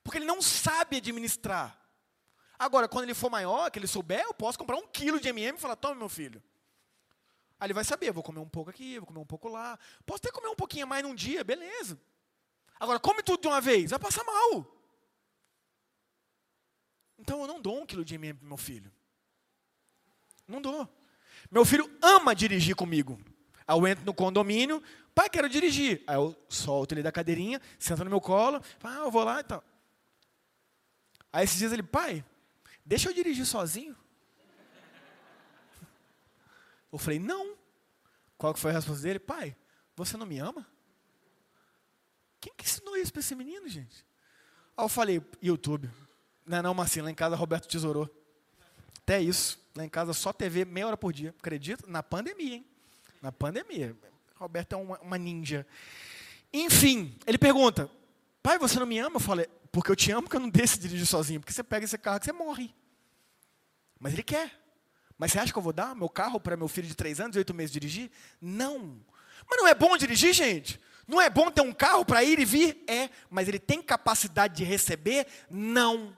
[0.03, 1.80] Porque ele não sabe administrar.
[2.61, 5.57] Agora, quando ele for maior, que ele souber, eu posso comprar um quilo de MM
[5.57, 6.43] e falar, toma meu filho.
[7.59, 9.79] Aí ele vai saber, vou comer um pouco aqui, vou comer um pouco lá.
[10.05, 11.99] Posso até comer um pouquinho mais num dia, beleza.
[12.79, 14.77] Agora, come tudo de uma vez, vai passar mal.
[17.17, 18.91] Então eu não dou um quilo de MM para meu filho.
[20.47, 20.87] Não dou.
[21.49, 23.19] Meu filho ama dirigir comigo.
[23.65, 24.83] Aí eu entro no condomínio,
[25.15, 26.03] pai, quero dirigir.
[26.05, 29.43] Aí eu solto ele da cadeirinha, senta no meu colo, ah, eu vou lá e
[29.45, 29.63] tal.
[31.33, 32.23] Aí esses dias ele, pai,
[32.91, 33.95] deixa eu dirigir sozinho.
[36.91, 37.55] Eu falei, não.
[38.37, 39.17] Qual que foi a resposta dele?
[39.17, 39.55] Pai,
[39.95, 40.67] você não me ama?
[42.41, 44.05] Quem que ensinou isso para esse menino, gente?
[44.75, 45.89] Aí eu falei, YouTube.
[46.45, 48.09] Não é não, Marcinho, lá em casa Roberto tesourou.
[48.97, 49.57] Até isso.
[49.73, 51.33] Lá em casa só TV meia hora por dia.
[51.39, 51.85] Acredita?
[51.87, 52.65] Na pandemia, hein?
[53.21, 53.95] Na pandemia.
[54.35, 55.65] Roberto é uma, uma ninja.
[56.51, 57.89] Enfim, ele pergunta,
[58.43, 59.15] pai, você não me ama?
[59.15, 61.39] Eu falei, porque eu te amo, porque eu não deixo dirigir sozinho.
[61.39, 62.80] Porque você pega esse carro que você morre.
[64.01, 64.51] Mas ele quer.
[65.17, 67.37] Mas você acha que eu vou dar meu carro para meu filho de três anos,
[67.37, 68.09] oito meses dirigir?
[68.41, 68.99] Não.
[69.47, 70.81] Mas não é bom dirigir, gente?
[71.07, 72.83] Não é bom ter um carro para ir e vir?
[72.87, 73.09] É.
[73.29, 75.27] Mas ele tem capacidade de receber?
[75.49, 76.17] Não.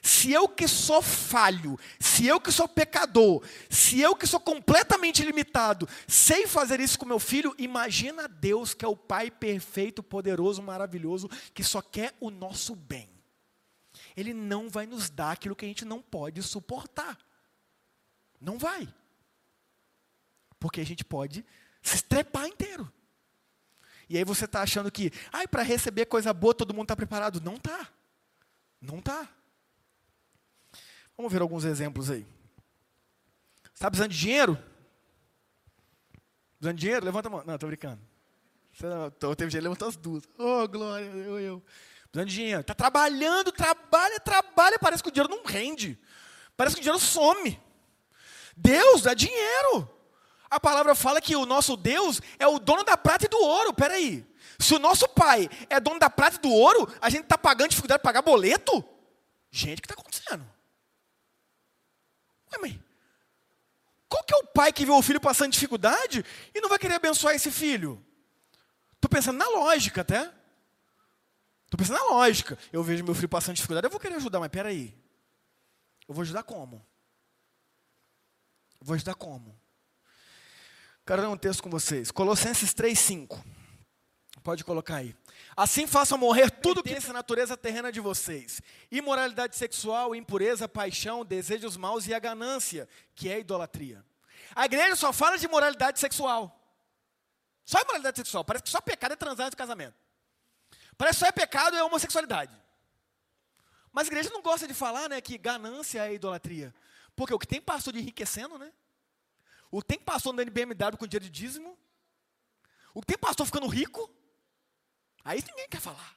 [0.00, 5.22] Se eu que sou falho, se eu que sou pecador, se eu que sou completamente
[5.22, 10.60] limitado, sei fazer isso com meu filho, imagina Deus que é o Pai perfeito, poderoso,
[10.62, 13.11] maravilhoso, que só quer o nosso bem.
[14.16, 17.18] Ele não vai nos dar aquilo que a gente não pode suportar.
[18.40, 18.92] Não vai.
[20.58, 21.44] Porque a gente pode
[21.82, 22.90] se estrepar inteiro.
[24.08, 27.40] E aí você está achando que, ai, para receber coisa boa todo mundo está preparado.
[27.40, 27.88] Não está.
[28.80, 29.28] Não está.
[31.16, 32.26] Vamos ver alguns exemplos aí.
[33.72, 34.58] Está precisando de dinheiro?
[36.58, 37.04] Precisando de dinheiro?
[37.04, 37.44] Levanta a mão.
[37.44, 38.00] Não, estou brincando.
[38.72, 38.86] Você
[39.36, 40.24] teve dinheiro, levanta as duas.
[40.38, 41.62] Oh, glória, eu, eu.
[42.12, 42.60] Precisando de dinheiro.
[42.60, 45.98] Está trabalhando, trabalha, trabalha, parece que o dinheiro não rende.
[46.54, 47.58] Parece que o dinheiro some.
[48.54, 49.90] Deus dá dinheiro.
[50.50, 53.72] A palavra fala que o nosso Deus é o dono da prata e do ouro.
[53.72, 54.26] Peraí.
[54.58, 57.70] Se o nosso pai é dono da prata e do ouro, a gente está pagando
[57.70, 58.84] dificuldade de pagar boleto?
[59.50, 60.46] Gente, o que está acontecendo?
[62.52, 62.84] Ué, mãe,
[64.06, 66.22] qual que é o pai que vê o filho passando dificuldade
[66.54, 68.04] e não vai querer abençoar esse filho?
[68.96, 70.30] Estou pensando na lógica até.
[71.72, 72.58] Estou pensando na lógica.
[72.70, 74.94] Eu vejo meu filho passando dificuldade, eu vou querer ajudar, mas peraí.
[76.06, 76.86] Eu vou ajudar como?
[78.78, 79.58] Vou ajudar como?
[81.06, 82.10] Quero ler um texto com vocês.
[82.10, 83.42] Colossenses 3,5.
[84.42, 85.16] Pode colocar aí.
[85.56, 91.78] Assim façam morrer tudo que essa natureza terrena de vocês: imoralidade sexual, impureza, paixão, desejos
[91.78, 94.04] maus e a ganância, que é a idolatria.
[94.54, 96.54] A igreja só fala de moralidade sexual.
[97.64, 98.44] Só imoralidade sexual.
[98.44, 100.01] Parece que só pecado é transar no casamento.
[100.96, 102.56] Parece que só é pecado é homossexualidade.
[103.92, 106.74] Mas a igreja não gosta de falar né, que ganância é idolatria.
[107.14, 108.72] Porque o que tem pastor de enriquecendo, né?
[109.70, 111.78] O que tem pastor andando em BMW com dinheiro de dízimo?
[112.94, 114.10] O que tem pastor ficando rico?
[115.24, 116.16] Aí ninguém quer falar.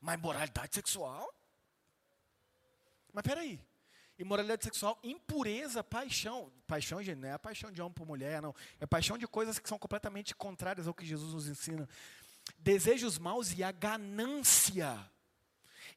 [0.00, 1.32] Mas moralidade sexual?
[3.12, 3.60] Mas peraí.
[4.18, 6.52] Imoralidade sexual, impureza, paixão.
[6.66, 8.52] Paixão, gente, não é paixão de homem por mulher, não.
[8.80, 11.88] É paixão de coisas que são completamente contrárias ao que Jesus nos ensina.
[12.58, 14.98] Desejos maus e a ganância.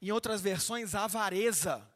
[0.02, 1.88] Em outras versões, a avareza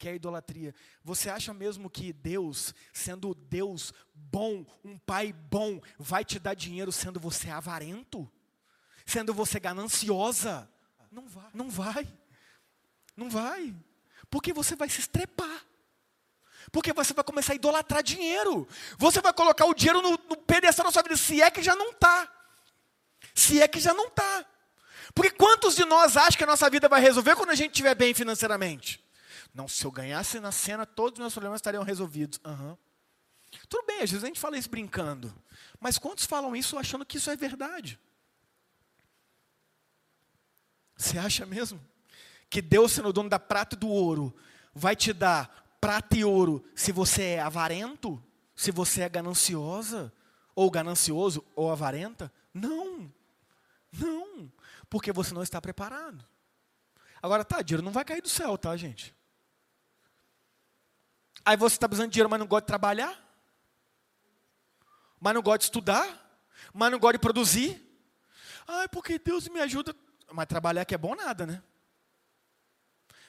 [0.00, 0.74] que é a idolatria.
[1.04, 6.90] Você acha mesmo que Deus, sendo Deus bom, um pai bom, vai te dar dinheiro
[6.90, 8.28] sendo você avarento?
[9.04, 10.66] Sendo você gananciosa?
[11.12, 11.50] Não vai.
[11.52, 12.08] Não vai.
[13.14, 13.76] Não vai.
[14.30, 15.66] Porque você vai se estrepar.
[16.72, 18.66] Porque você vai começar a idolatrar dinheiro.
[18.96, 21.76] Você vai colocar o dinheiro no, no pedestal da sua vida, se é que já
[21.76, 22.39] não está.
[23.34, 24.44] Se é que já não está.
[25.14, 27.94] Porque quantos de nós acham que a nossa vida vai resolver quando a gente estiver
[27.94, 29.04] bem financeiramente?
[29.54, 32.40] Não, se eu ganhasse na cena, todos os meus problemas estariam resolvidos.
[32.44, 32.76] Uhum.
[33.68, 35.34] Tudo bem, às vezes a gente fala isso brincando.
[35.80, 37.98] Mas quantos falam isso achando que isso é verdade?
[40.96, 41.80] Você acha mesmo
[42.48, 44.34] que Deus, sendo dono da prata e do ouro,
[44.74, 48.22] vai te dar prata e ouro se você é avarento?
[48.54, 50.12] Se você é gananciosa?
[50.54, 52.30] Ou ganancioso ou avarenta?
[52.52, 53.10] Não.
[53.92, 54.52] Não.
[54.88, 56.24] Porque você não está preparado.
[57.22, 59.14] Agora, tá, dinheiro não vai cair do céu, tá, gente?
[61.44, 63.30] Aí você está precisando de dinheiro, mas não gosta de trabalhar?
[65.20, 66.40] Mas não gosta de estudar?
[66.72, 67.86] Mas não gosta de produzir?
[68.66, 69.94] Ai, porque Deus me ajuda.
[70.32, 71.62] Mas trabalhar que é bom nada, né?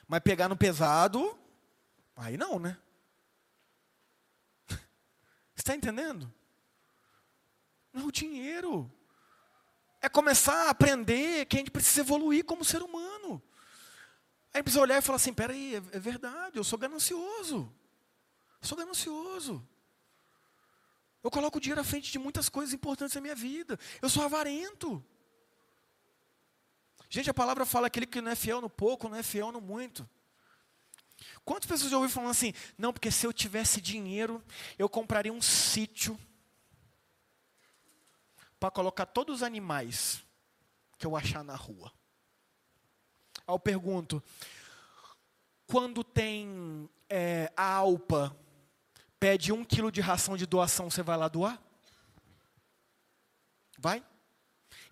[0.08, 1.38] Mas pegar no pesado,
[2.16, 2.78] aí não, né?
[5.56, 6.32] Está entendendo?
[7.92, 8.92] Não o dinheiro.
[10.02, 13.42] É começar a aprender que a gente precisa evoluir como ser humano.
[14.54, 17.72] Aí a gente precisa olhar e falar assim: peraí, é, é verdade, eu sou ganancioso.
[18.62, 19.68] Eu sou ganancioso.
[21.24, 23.80] Eu coloco o dinheiro à frente de muitas coisas importantes da minha vida.
[24.02, 25.04] Eu sou avarento.
[27.10, 29.62] Gente, a palavra fala aquele que não é fiel no pouco, não é fiel no
[29.62, 30.10] muito.
[31.46, 32.54] Quantas pessoas já ouviram falando assim?
[32.78, 34.44] Não, porque se eu tivesse dinheiro,
[34.80, 36.18] eu compraria um sítio
[38.62, 40.22] para colocar todos os animais
[41.00, 41.92] que eu achar na rua.
[43.48, 44.22] Aí eu pergunto:
[45.66, 48.38] quando tem é, a Alpa
[49.20, 51.60] pede um quilo de ração de doação, você vai lá doar?
[53.80, 54.06] Vai?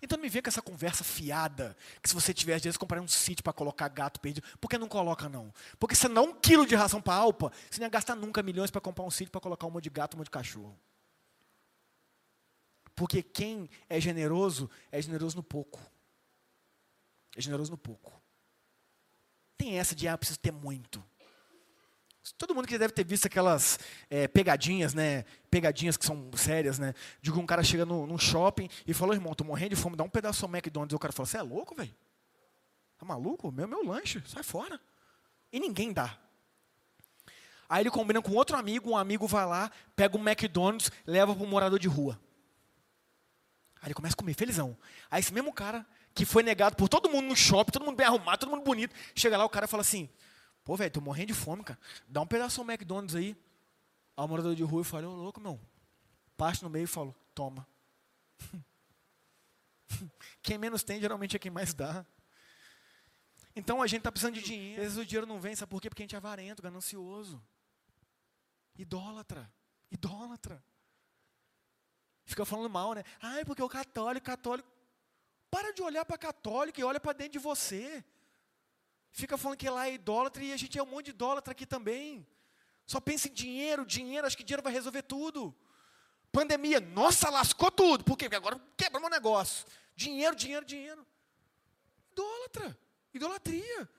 [0.02, 3.06] Então me vem com essa conversa fiada, que se você tiver, às vezes, comprar um
[3.06, 4.44] sítio para colocar gato perdido.
[4.60, 5.54] Por que não coloca, não?
[5.78, 8.70] Porque se não um quilo de ração para Alpa, você não ia gastar nunca milhões
[8.70, 10.76] para comprar um sítio para colocar um monte de gato, um monte de cachorro.
[13.00, 15.80] Porque quem é generoso, é generoso no pouco.
[17.34, 18.12] É generoso no pouco.
[19.56, 21.02] Tem essa de, ah, preciso ter muito.
[22.36, 23.78] Todo mundo que deve ter visto aquelas
[24.10, 25.24] é, pegadinhas, né?
[25.50, 26.92] Pegadinhas que são sérias, né?
[27.22, 30.04] De um cara chega no, num shopping e fala, irmão, tô morrendo de fome, dá
[30.04, 30.92] um pedaço ao McDonald's.
[30.92, 31.96] E o cara fala, você é louco, velho?
[32.98, 33.50] Tá maluco?
[33.50, 34.78] Meu, meu lanche, sai fora.
[35.50, 36.18] E ninguém dá.
[37.66, 41.42] Aí ele combina com outro amigo, um amigo vai lá, pega um McDonald's, leva para
[41.42, 42.20] um morador de rua.
[43.80, 44.76] Aí ele começa a comer, felizão.
[45.10, 48.06] Aí esse mesmo cara, que foi negado por todo mundo no shopping, todo mundo bem
[48.06, 50.08] arrumado, todo mundo bonito, chega lá, o cara fala assim,
[50.64, 51.78] Pô, velho, tô morrendo de fome, cara.
[52.06, 53.36] Dá um pedaço do McDonald's aí.
[54.16, 55.60] Aí o morador de rua falou, louco, meu.
[56.36, 57.66] Parte no meio e falou, toma.
[60.42, 62.04] quem menos tem, geralmente é quem mais dá.
[63.56, 64.80] Então a gente está precisando de dinheiro.
[64.80, 65.88] Às vezes o dinheiro não vem, sabe por quê?
[65.88, 67.42] Porque a gente é avarento, ganancioso.
[68.76, 69.50] Idólatra.
[69.90, 70.62] Idólatra.
[72.30, 73.02] Fica falando mal, né?
[73.40, 74.70] É porque o católico, católico.
[75.50, 78.04] Para de olhar para católico e olha para dentro de você.
[79.10, 81.66] Fica falando que lá é idólatra e a gente é um monte de idólatra aqui
[81.66, 82.24] também.
[82.86, 85.52] Só pensa em dinheiro, dinheiro, acho que dinheiro vai resolver tudo.
[86.30, 88.04] Pandemia, nossa, lascou tudo.
[88.04, 88.26] Por quê?
[88.26, 89.66] Porque agora quebra meu negócio.
[89.96, 91.04] Dinheiro, dinheiro, dinheiro.
[92.12, 92.78] Idólatra,
[93.12, 93.90] idolatria.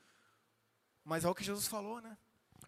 [1.03, 2.17] Mas é o que Jesus falou, né?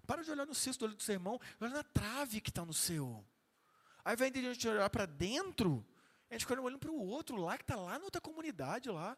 [0.05, 2.65] Para de olhar no cesto do olho do seu irmão, olha na trave que está
[2.65, 3.25] no seu.
[4.05, 5.85] Aí vai a gente olhar para dentro,
[6.29, 9.17] a gente fica olhando para o outro lá, que está lá na outra comunidade lá,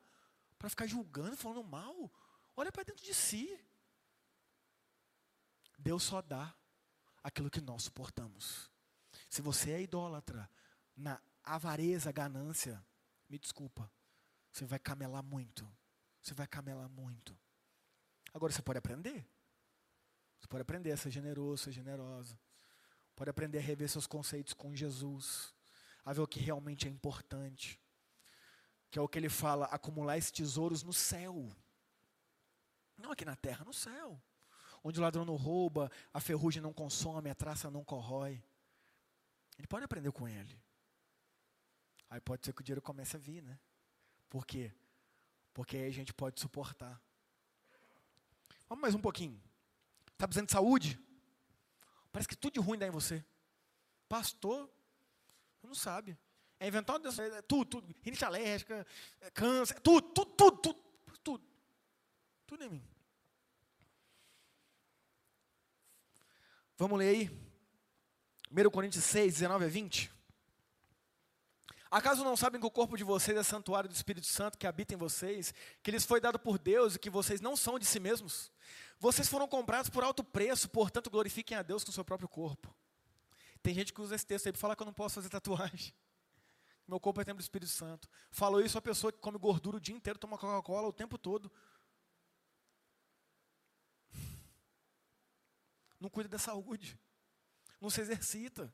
[0.59, 2.11] para ficar julgando, falando mal.
[2.55, 3.59] Olha para dentro de si.
[5.77, 6.53] Deus só dá
[7.23, 8.69] aquilo que nós suportamos.
[9.29, 10.49] Se você é idólatra
[10.95, 12.83] na avareza, ganância,
[13.27, 13.91] me desculpa,
[14.51, 15.67] você vai camelar muito.
[16.21, 17.37] Você vai camelar muito.
[18.33, 19.27] Agora você pode aprender.
[20.39, 22.39] Você pode aprender a ser generoso, ser generosa.
[23.15, 25.53] Pode aprender a rever seus conceitos com Jesus.
[26.03, 27.79] A ver o que realmente é importante.
[28.91, 31.49] Que é o que ele fala, acumular esses tesouros no céu.
[32.97, 34.21] Não aqui na terra, no céu.
[34.83, 38.43] Onde o ladrão não rouba, a ferrugem não consome, a traça não corrói.
[39.57, 40.61] Ele pode aprender com ele.
[42.09, 43.59] Aí pode ser que o dinheiro comece a vir, né?
[44.29, 44.71] Por quê?
[45.53, 47.01] Porque aí a gente pode suportar.
[48.67, 49.41] Vamos mais um pouquinho.
[50.11, 50.99] Está precisando de saúde?
[52.15, 53.21] Parece que tudo de ruim dá em você.
[54.07, 54.71] Pastor,
[55.61, 56.17] não sabe.
[56.57, 57.95] É inventar é tudo, tudo.
[58.01, 58.87] Rinite alérgica,
[59.19, 60.73] é câncer, tudo, tudo, tudo,
[61.21, 61.43] tudo.
[62.47, 62.87] Tudo em mim.
[66.77, 67.29] Vamos ler aí.
[68.49, 70.13] 1 Coríntios 6, 19 a 20.
[71.91, 74.93] Acaso não sabem que o corpo de vocês é santuário do Espírito Santo que habita
[74.93, 75.53] em vocês,
[75.83, 78.53] que lhes foi dado por Deus e que vocês não são de si mesmos?
[78.99, 82.73] Vocês foram comprados por alto preço, portanto glorifiquem a Deus com o seu próprio corpo.
[83.61, 85.93] Tem gente que usa esse texto aí para falar que eu não posso fazer tatuagem.
[86.87, 88.07] Meu corpo é templo do Espírito Santo.
[88.29, 91.51] Falou isso a pessoa que come gordura o dia inteiro, toma Coca-Cola o tempo todo.
[95.99, 96.97] não cuida da saúde,
[97.81, 98.73] não se exercita.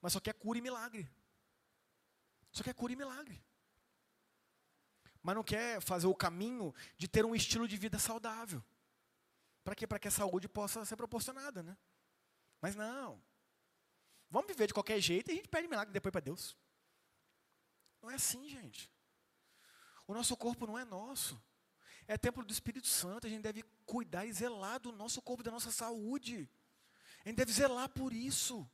[0.00, 1.08] mas só quer cura e milagre.
[2.50, 3.44] Só quer cura e milagre.
[5.22, 8.64] Mas não quer fazer o caminho de ter um estilo de vida saudável.
[9.66, 9.84] Para quê?
[9.84, 11.76] Para que a saúde possa ser proporcionada, né?
[12.60, 13.20] Mas não.
[14.30, 16.56] Vamos viver de qualquer jeito e a gente pede milagre depois para Deus.
[18.00, 18.88] Não é assim, gente.
[20.06, 21.36] O nosso corpo não é nosso.
[22.06, 23.26] É templo do Espírito Santo.
[23.26, 26.48] A gente deve cuidar e zelar do nosso corpo, da nossa saúde.
[27.24, 28.70] A gente deve zelar por isso.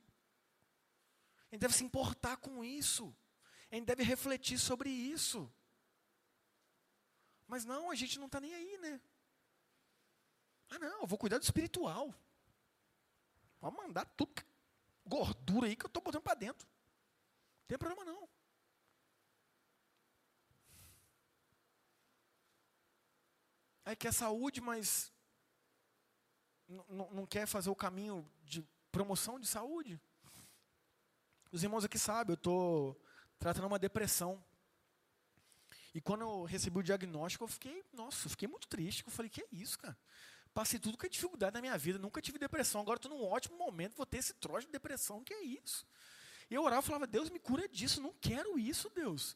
[1.50, 3.16] A gente deve se importar com isso.
[3.70, 5.50] A gente deve refletir sobre isso.
[7.46, 9.00] Mas não, a gente não está nem aí, né?
[10.72, 12.14] Ah, não, eu vou cuidar do espiritual.
[13.60, 14.32] Vou mandar tudo,
[15.04, 16.66] gordura aí que eu estou botando para dentro.
[16.66, 18.26] Não tem problema não.
[23.84, 25.12] Aí quer saúde, mas
[26.66, 30.00] não quer fazer o caminho de promoção de saúde.
[31.50, 32.98] Os irmãos aqui sabem, eu estou
[33.38, 34.42] tratando uma depressão.
[35.94, 39.04] E quando eu recebi o diagnóstico, eu fiquei, nossa, eu fiquei muito triste.
[39.04, 39.98] Eu falei, que é isso, cara?
[40.54, 42.80] Passei tudo que é dificuldade na minha vida, nunca tive depressão.
[42.80, 45.86] Agora estou num ótimo momento, vou ter esse troço de depressão, que é isso?
[46.50, 49.34] Eu orava e falava, Deus, me cura disso, não quero isso, Deus.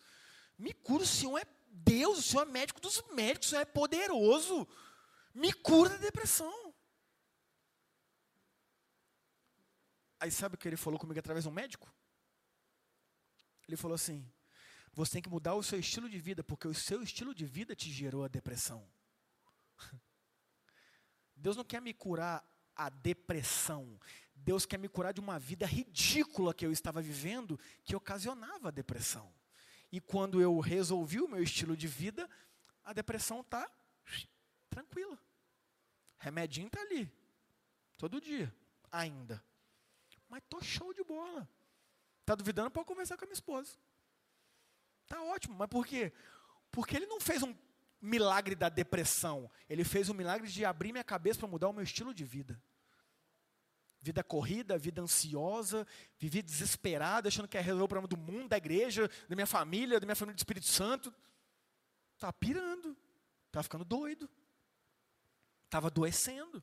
[0.59, 3.65] Me cura, o Senhor é Deus, o Senhor é médico dos médicos, o Senhor é
[3.65, 4.69] poderoso.
[5.35, 6.75] Me cura da depressão.
[10.21, 11.91] Aí sabe o que ele falou comigo através de um médico?
[13.67, 14.31] Ele falou assim:
[14.93, 17.75] você tem que mudar o seu estilo de vida, porque o seu estilo de vida
[17.75, 18.87] te gerou a depressão.
[21.37, 24.01] Deus não quer me curar a depressão.
[24.35, 28.71] Deus quer me curar de uma vida ridícula que eu estava vivendo, que ocasionava a
[28.73, 29.33] depressão.
[29.91, 32.29] E quando eu resolvi o meu estilo de vida,
[32.83, 33.71] a depressão está
[34.69, 35.19] tranquila.
[36.19, 37.11] Remedinho está ali.
[37.97, 38.55] Todo dia.
[38.91, 39.43] Ainda.
[40.29, 41.49] Mas tô show de bola.
[42.25, 42.71] Tá duvidando?
[42.71, 43.77] Pode conversar com a minha esposa.
[45.07, 45.55] Tá ótimo.
[45.55, 46.13] Mas por quê?
[46.71, 47.55] Porque ele não fez um
[48.07, 49.51] milagre da depressão.
[49.69, 52.61] Ele fez um milagre de abrir minha cabeça para mudar o meu estilo de vida.
[54.01, 55.87] Vida corrida, vida ansiosa,
[56.19, 59.99] vivi desesperado, achando que ia resolver o problema do mundo, da igreja, da minha família,
[59.99, 61.13] da minha família do Espírito Santo.
[62.19, 62.97] Tá pirando.
[63.51, 64.31] Tá ficando doido.
[65.65, 66.63] Estava adoecendo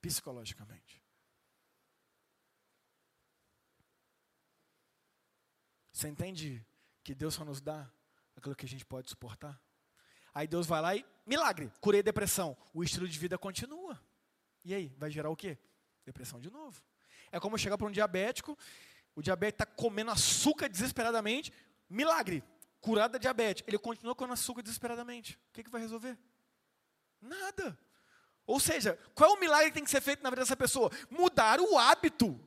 [0.00, 1.02] psicologicamente.
[5.90, 6.62] Você entende
[7.02, 7.90] que Deus só nos dá
[8.36, 9.58] aquilo que a gente pode suportar?
[10.36, 12.54] Aí Deus vai lá e, milagre, curei depressão.
[12.74, 13.98] O estilo de vida continua.
[14.62, 15.56] E aí, vai gerar o quê?
[16.04, 16.78] Depressão de novo.
[17.32, 18.54] É como chegar para um diabético,
[19.14, 21.50] o diabético está comendo açúcar desesperadamente,
[21.88, 22.44] milagre,
[22.82, 23.64] curado da diabetes.
[23.66, 25.38] Ele continua comendo açúcar desesperadamente.
[25.48, 26.18] O que, que vai resolver?
[27.18, 27.78] Nada.
[28.46, 30.90] Ou seja, qual é o milagre que tem que ser feito na vida dessa pessoa?
[31.08, 32.38] Mudar o hábito.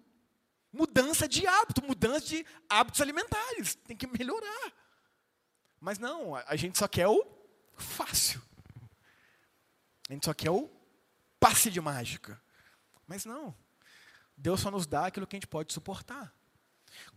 [0.72, 3.74] Mudança de hábito, mudança de hábitos alimentares.
[3.74, 4.74] Tem que melhorar.
[5.80, 7.39] Mas não, a gente só quer o
[7.82, 8.42] fácil.
[10.10, 10.70] A gente só quer o
[11.40, 12.42] passe de mágica.
[13.08, 13.56] Mas não.
[14.36, 16.34] Deus só nos dá aquilo que a gente pode suportar.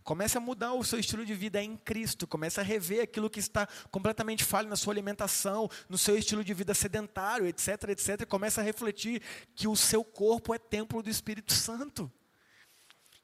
[0.03, 2.27] Comece a mudar o seu estilo de vida em Cristo.
[2.27, 6.53] Comece a rever aquilo que está completamente falho na sua alimentação, no seu estilo de
[6.53, 8.25] vida sedentário, etc, etc.
[8.27, 9.21] Comece a refletir
[9.55, 12.11] que o seu corpo é templo do Espírito Santo.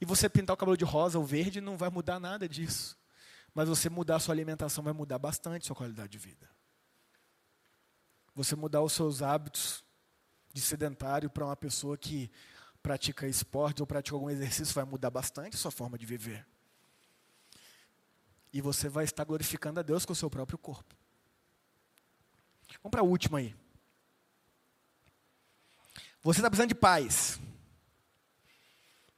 [0.01, 2.97] E você pintar o cabelo de rosa ou verde não vai mudar nada disso.
[3.53, 6.49] Mas você mudar a sua alimentação vai mudar bastante a sua qualidade de vida.
[8.39, 9.83] Você mudar os seus hábitos
[10.53, 12.31] de sedentário para uma pessoa que
[12.81, 16.47] pratica esporte ou pratica algum exercício vai mudar bastante a sua forma de viver.
[18.53, 20.95] E você vai estar glorificando a Deus com o seu próprio corpo.
[22.81, 23.53] Vamos para a última aí.
[26.21, 27.41] Você está precisando de paz.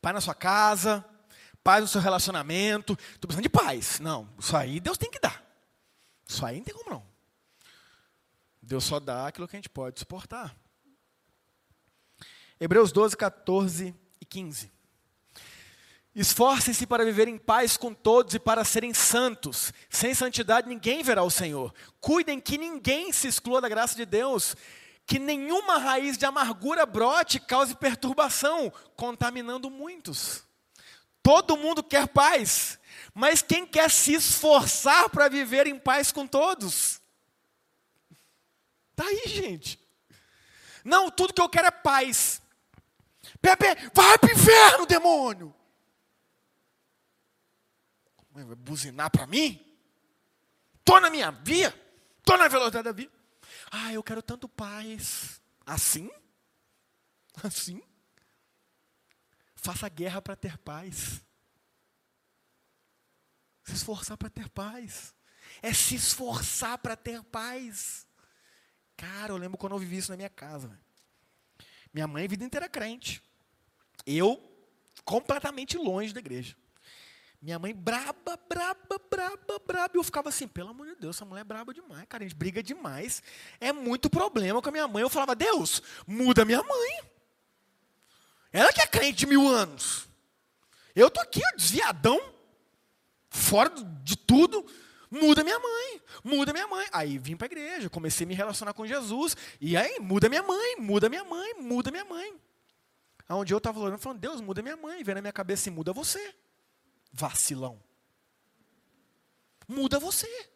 [0.02, 1.06] Paz na sua casa,
[1.64, 2.94] paz no seu relacionamento.
[2.94, 4.00] Estou precisando de paz.
[4.00, 5.46] Não, isso aí Deus tem que dar.
[6.28, 7.11] Isso aí não tem como não.
[8.72, 10.56] Deus só dá aquilo que a gente pode suportar.
[12.58, 14.72] Hebreus 12, 14 e 15.
[16.16, 19.74] Esforcem-se para viver em paz com todos e para serem santos.
[19.90, 21.74] Sem santidade ninguém verá o Senhor.
[22.00, 24.56] Cuidem que ninguém se exclua da graça de Deus
[25.06, 30.46] que nenhuma raiz de amargura brote e cause perturbação, contaminando muitos.
[31.22, 32.80] Todo mundo quer paz,
[33.14, 37.01] mas quem quer se esforçar para viver em paz com todos?
[39.02, 39.80] Tá aí, gente.
[40.86, 42.40] Não, tudo que eu quero é paz.
[43.42, 45.56] Pepe, vai para o inferno, demônio.
[48.30, 49.60] Vai buzinar para mim?
[50.86, 51.74] Tô na minha via,
[52.24, 53.12] tô na velocidade da via.
[53.72, 55.42] Ah, eu quero tanto paz.
[55.66, 56.12] Assim?
[57.44, 57.82] Assim?
[59.56, 61.24] Faça guerra para ter paz.
[63.64, 65.16] Se esforçar para ter paz.
[65.60, 68.06] É se esforçar para ter paz.
[68.98, 70.80] Cara, eu lembro quando eu vivi isso na minha casa.
[71.94, 73.22] Minha mãe a vida inteira crente.
[74.06, 74.42] Eu
[75.04, 76.56] completamente longe da igreja.
[77.42, 79.92] Minha mãe braba, braba, braba, braba.
[79.96, 82.28] E eu ficava assim, pelo amor de Deus, essa mulher é braba demais, cara, a
[82.28, 83.24] gente briga demais.
[83.60, 85.02] É muito problema com a minha mãe.
[85.02, 87.12] Eu falava, Deus, muda minha mãe.
[88.54, 90.08] Ela que é crente de mil anos.
[90.96, 92.22] Eu tô aqui, desviadão,
[93.30, 93.70] fora
[94.04, 94.64] de tudo.
[95.12, 96.88] Muda minha mãe, muda minha mãe.
[96.94, 99.36] Aí vim para a igreja, comecei a me relacionar com Jesus.
[99.60, 102.40] E aí, muda minha mãe, muda minha mãe, muda minha mãe.
[103.28, 105.04] Onde eu estava falando, falando, Deus, muda minha mãe.
[105.04, 106.34] Vem na minha cabeça assim, muda você.
[107.12, 107.82] Vacilão.
[109.68, 110.50] Muda você.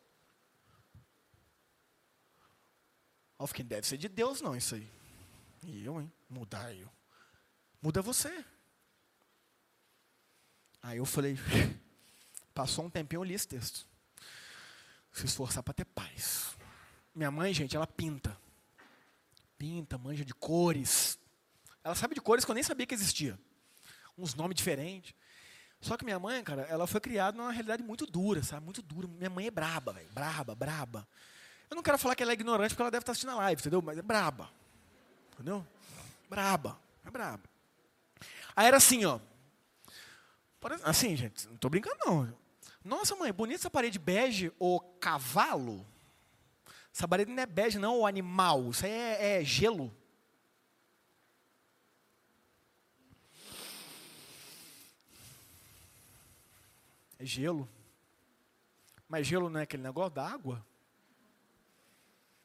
[3.38, 4.89] Eu fiquei, deve ser de Deus não isso aí.
[5.66, 6.12] E eu, hein?
[6.30, 6.89] Mudar eu.
[7.82, 8.45] Muda você.
[10.82, 11.38] Aí eu falei,
[12.53, 13.86] passou um tempinho, eu li esse texto.
[15.16, 16.57] Se esforçar para ter paz.
[17.16, 18.38] Minha mãe, gente, ela pinta.
[19.57, 21.18] Pinta, manja de cores.
[21.82, 23.39] Ela sabe de cores que eu nem sabia que existia.
[24.18, 25.16] Uns nomes diferentes.
[25.80, 28.66] Só que minha mãe, cara, ela foi criada numa realidade muito dura, sabe?
[28.66, 29.07] Muito dura.
[29.07, 30.09] Minha mãe é braba, velho.
[30.11, 31.07] Braba, braba.
[31.70, 33.61] Eu não quero falar que ela é ignorante porque ela deve estar assistindo a live,
[33.61, 33.82] entendeu?
[33.82, 34.51] Mas é braba.
[35.34, 35.66] Entendeu?
[36.30, 36.78] Braba.
[37.05, 37.43] É braba.
[38.53, 39.18] Aí era assim, ó.
[40.84, 42.45] Assim, gente, não estou brincando não.
[42.86, 45.84] Nossa, mãe, bonita essa parede bege ou cavalo?
[46.94, 48.70] Essa parede não é bege, não, o animal.
[48.70, 49.92] Isso aí é, é gelo.
[57.18, 57.68] É gelo.
[59.10, 60.64] Mas gelo não é aquele negócio da água?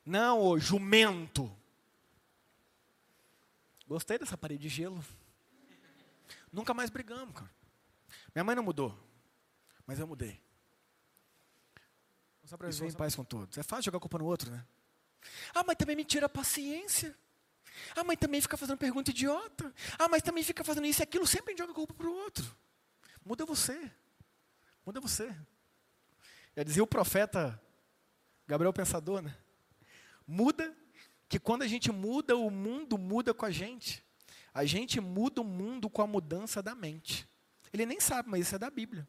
[0.07, 1.55] Não, o jumento.
[3.87, 5.05] Gostei dessa parede de gelo.
[6.51, 7.51] Nunca mais brigamos, cara.
[8.35, 8.99] Minha mãe não mudou,
[9.91, 10.41] mas eu mudei.
[12.45, 13.59] Viver em paz com todos.
[13.59, 14.65] É fácil jogar a culpa no outro, né?
[15.53, 17.13] Ah, mas também me tira a paciência.
[17.97, 19.75] Ah, mas também fica fazendo pergunta idiota.
[19.99, 21.27] Ah, mas também fica fazendo isso e aquilo.
[21.27, 22.57] Sempre joga a culpa para o outro.
[23.25, 23.91] Muda você.
[24.87, 25.35] Muda você.
[26.57, 27.61] Já dizia o profeta
[28.47, 29.37] Gabriel Pensador, né?
[30.25, 30.73] Muda,
[31.29, 34.05] que quando a gente muda, o mundo muda com a gente.
[34.55, 37.29] A gente muda o mundo com a mudança da mente.
[37.73, 39.05] Ele nem sabe, mas isso é da Bíblia.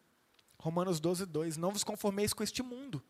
[0.61, 1.57] Romanos 12, 2.
[1.57, 3.03] Não vos conformeis com este mundo,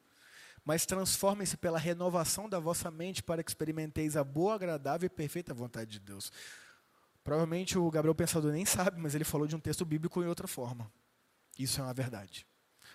[0.63, 5.53] mas transformem-se pela renovação da vossa mente para que experimenteis a boa, agradável e perfeita
[5.53, 6.31] vontade de Deus.
[7.23, 10.47] Provavelmente o Gabriel Pensador nem sabe, mas ele falou de um texto bíblico em outra
[10.47, 10.89] forma.
[11.59, 12.47] Isso é uma verdade.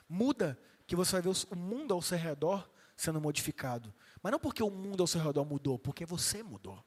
[0.08, 3.92] Muda que você vai ver o mundo ao seu redor sendo modificado.
[4.22, 6.82] Mas não porque o mundo ao seu redor mudou, porque você mudou.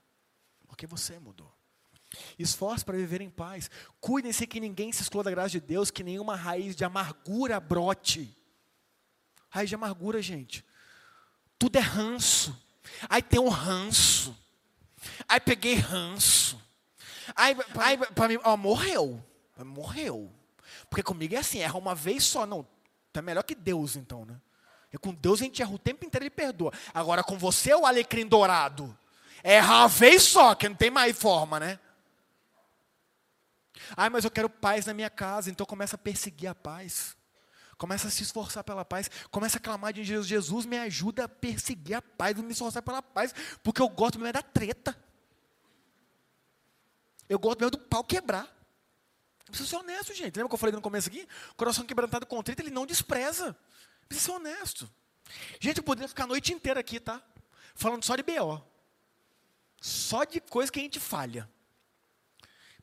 [0.68, 1.54] Porque você mudou.
[2.38, 3.70] Esforce para viver em paz.
[4.00, 8.36] Cuidem-se que ninguém se exclua da graça de Deus, que nenhuma raiz de amargura brote.
[9.50, 10.66] Raiz de amargura, gente.
[11.58, 12.58] Tudo é ranço.
[13.10, 14.36] Aí tem um ranço.
[15.28, 16.60] Aí peguei ranço.
[17.36, 19.24] Aí, aí para mim, ó, morreu.
[19.58, 20.32] Morreu.
[20.90, 22.46] Porque comigo é assim, erra uma vez só.
[22.46, 22.66] Não,
[23.12, 24.36] Tá melhor que Deus, então, né?
[24.94, 26.72] E com Deus a gente erra o tempo inteiro e perdoa.
[26.94, 28.98] Agora com você, o alecrim dourado.
[29.44, 31.80] Erra uma vez só, que não tem mais forma, né?
[33.96, 37.18] Ai, mas eu quero paz na minha casa, então começa a perseguir a paz.
[37.78, 39.10] Começa a se esforçar pela paz.
[39.32, 40.28] Começa a clamar de Jesus.
[40.28, 43.34] Jesus me ajuda a perseguir a paz, me esforçar pela paz.
[43.64, 44.98] Porque eu gosto mesmo da treta.
[47.30, 48.54] Eu gosto mesmo do pau quebrar.
[49.46, 50.36] Precisa ser honesto, gente.
[50.36, 51.26] Lembra que eu falei no começo aqui?
[51.56, 53.58] Coração quebrantado contrito, ele não despreza.
[54.10, 54.90] Precisa ser honesto.
[55.60, 57.22] Gente, eu poderia ficar a noite inteira aqui, tá?
[57.76, 58.62] Falando só de BO.
[59.80, 61.50] Só de coisa que a gente falha.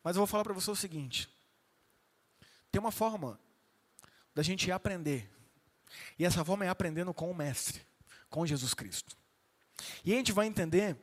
[0.07, 1.29] Mas eu vou falar para você o seguinte:
[2.71, 3.41] tem uma forma
[4.33, 5.29] da gente aprender.
[6.17, 7.83] E essa forma é aprendendo com o Mestre,
[8.31, 9.17] com Jesus Cristo.
[10.05, 10.97] E a gente vai entender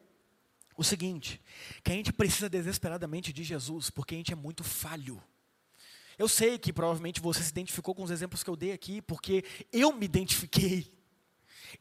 [0.77, 1.41] o seguinte:
[1.83, 5.21] que a gente precisa desesperadamente de Jesus, porque a gente é muito falho.
[6.17, 9.43] Eu sei que provavelmente você se identificou com os exemplos que eu dei aqui, porque
[9.69, 10.97] eu me identifiquei.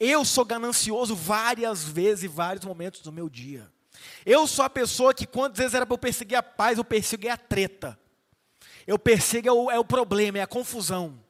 [0.00, 3.72] Eu sou ganancioso várias vezes e vários momentos do meu dia.
[4.24, 6.84] Eu sou a pessoa que, quando às vezes era para eu perseguir a paz, eu
[6.84, 7.98] persigo a treta.
[8.86, 11.22] Eu persigo é o, é o problema, é a confusão.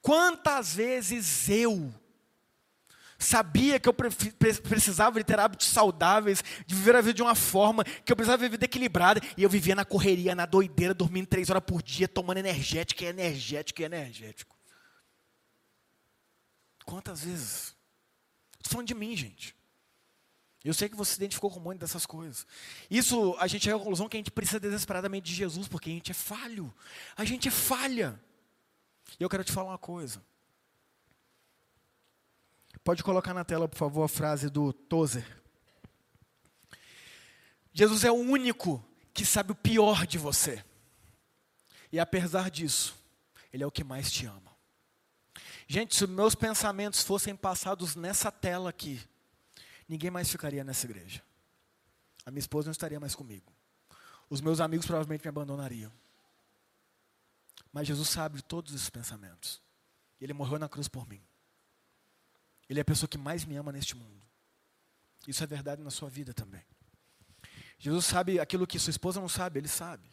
[0.00, 1.92] Quantas vezes eu
[3.18, 7.82] sabia que eu precisava de ter hábitos saudáveis, de viver a vida de uma forma,
[7.82, 11.64] que eu precisava viver equilibrada, e eu vivia na correria, na doideira, dormindo três horas
[11.66, 14.56] por dia, tomando energético, e energético, e energético.
[16.84, 17.76] Quantas vezes?
[18.56, 19.57] Estou falando de mim, gente.
[20.64, 22.46] Eu sei que você se identificou com um monte dessas coisas.
[22.90, 25.92] Isso, a gente chega à conclusão que a gente precisa desesperadamente de Jesus, porque a
[25.92, 26.74] gente é falho.
[27.16, 28.20] A gente é falha.
[29.18, 30.22] E eu quero te falar uma coisa.
[32.82, 35.24] Pode colocar na tela, por favor, a frase do Tozer.
[37.72, 38.84] Jesus é o único
[39.14, 40.64] que sabe o pior de você.
[41.92, 42.96] E apesar disso,
[43.52, 44.56] Ele é o que mais te ama.
[45.66, 49.00] Gente, se meus pensamentos fossem passados nessa tela aqui,
[49.88, 51.22] ninguém mais ficaria nessa igreja.
[52.26, 53.52] A minha esposa não estaria mais comigo.
[54.28, 55.92] Os meus amigos provavelmente me abandonariam.
[57.72, 59.62] Mas Jesus sabe todos esses pensamentos.
[60.20, 61.22] Ele morreu na cruz por mim.
[62.68, 64.22] Ele é a pessoa que mais me ama neste mundo.
[65.26, 66.64] Isso é verdade na sua vida também.
[67.78, 70.10] Jesus sabe aquilo que sua esposa não sabe, ele sabe.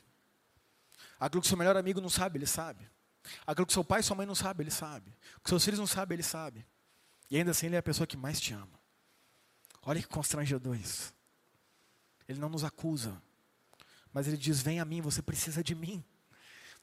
[1.20, 2.88] Aquilo que seu melhor amigo não sabe, ele sabe.
[3.46, 5.12] Aquilo que seu pai e sua mãe não sabem, ele sabe.
[5.38, 6.66] O que seus filhos não sabem, ele sabe.
[7.30, 8.80] E ainda assim, ele é a pessoa que mais te ama.
[9.86, 11.14] Olha que constrangedor isso.
[12.28, 13.22] Ele não nos acusa,
[14.12, 16.04] mas ele diz: Vem a mim, você precisa de mim.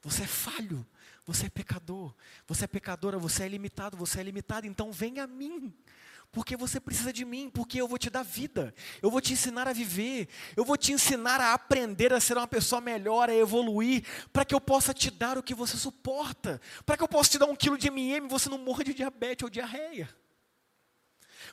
[0.01, 0.85] Você é falho,
[1.25, 2.13] você é pecador,
[2.47, 5.73] você é pecadora, você é limitado, você é limitado, então vem a mim.
[6.31, 9.67] Porque você precisa de mim, porque eu vou te dar vida, eu vou te ensinar
[9.67, 10.27] a viver,
[10.57, 14.55] eu vou te ensinar a aprender a ser uma pessoa melhor, a evoluir, para que
[14.55, 17.55] eu possa te dar o que você suporta, para que eu possa te dar um
[17.55, 20.09] quilo de MM e você não morra de diabetes ou diarreia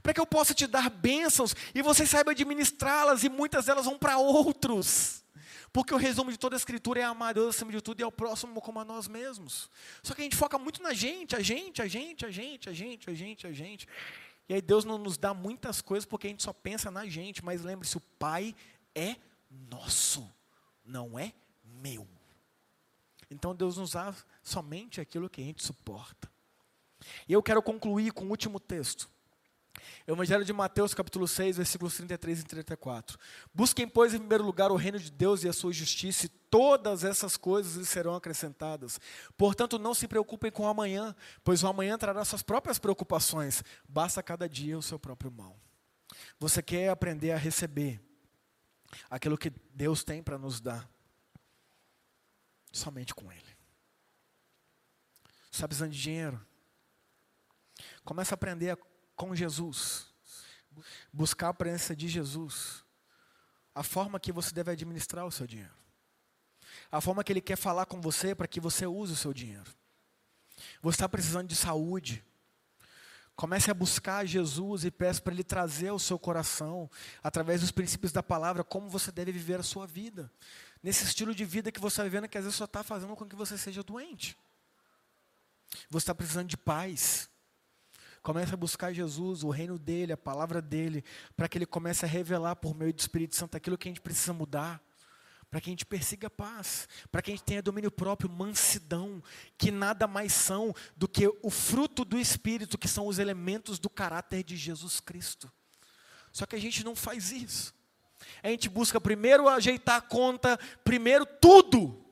[0.03, 3.99] para que eu possa te dar bênçãos e você saiba administrá-las, e muitas delas vão
[3.99, 5.21] para outros.
[5.73, 8.11] Porque o resumo de toda a escritura é amar Deus acima de tudo e ao
[8.11, 9.71] próximo como a nós mesmos.
[10.03, 12.73] Só que a gente foca muito na gente, a gente, a gente, a gente, a
[12.73, 13.89] gente, a gente, a gente.
[14.49, 17.45] E aí Deus não nos dá muitas coisas porque a gente só pensa na gente,
[17.45, 18.55] mas lembre-se, o Pai
[18.95, 19.15] é
[19.49, 20.29] nosso,
[20.85, 21.33] não é
[21.63, 22.07] meu.
[23.31, 26.29] Então Deus nos dá somente aquilo que a gente suporta.
[27.29, 29.09] E eu quero concluir com o último texto.
[30.07, 33.19] Evangelho de Mateus, capítulo 6, versículos 33 e 34.
[33.55, 37.05] Busquem, pois, em primeiro lugar o reino de Deus e a sua justiça, e todas
[37.05, 38.99] essas coisas lhes serão acrescentadas.
[39.37, 41.15] Portanto, não se preocupem com o amanhã,
[41.45, 43.63] pois o amanhã trará suas próprias preocupações.
[43.89, 45.57] Basta cada dia o seu próprio mal.
[46.39, 48.01] Você quer aprender a receber
[49.09, 50.91] aquilo que Deus tem para nos dar?
[52.73, 53.57] Somente com Ele.
[55.53, 56.41] Está precisando de dinheiro?
[58.05, 58.77] Comece a aprender a
[59.21, 60.07] com Jesus,
[61.13, 62.83] buscar a presença de Jesus,
[63.75, 65.75] a forma que você deve administrar o seu dinheiro,
[66.91, 69.71] a forma que Ele quer falar com você para que você use o seu dinheiro.
[70.81, 72.25] Você está precisando de saúde.
[73.37, 76.91] Comece a buscar Jesus e peça para Ele trazer ao seu coração,
[77.23, 80.33] através dos princípios da palavra, como você deve viver a sua vida.
[80.83, 83.29] Nesse estilo de vida que você está vivendo, que às vezes só está fazendo com
[83.29, 84.35] que você seja doente.
[85.91, 87.29] Você está precisando de paz.
[88.23, 91.03] Comece a buscar Jesus, o reino dele, a palavra dele,
[91.37, 94.01] para que ele comece a revelar por meio do Espírito Santo aquilo que a gente
[94.01, 94.83] precisa mudar.
[95.51, 99.21] Para que a gente persiga a paz, para que a gente tenha domínio próprio, mansidão,
[99.59, 103.91] que nada mais são do que o fruto do Espírito, que são os elementos do
[103.91, 105.51] caráter de Jesus Cristo.
[106.33, 107.75] Só que a gente não faz isso.
[108.45, 112.05] A gente busca primeiro ajeitar a conta, primeiro tudo.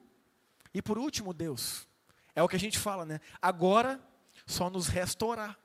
[0.74, 1.86] E por último, Deus.
[2.34, 3.20] É o que a gente fala, né?
[3.40, 4.00] Agora
[4.46, 5.56] só nos restaurar.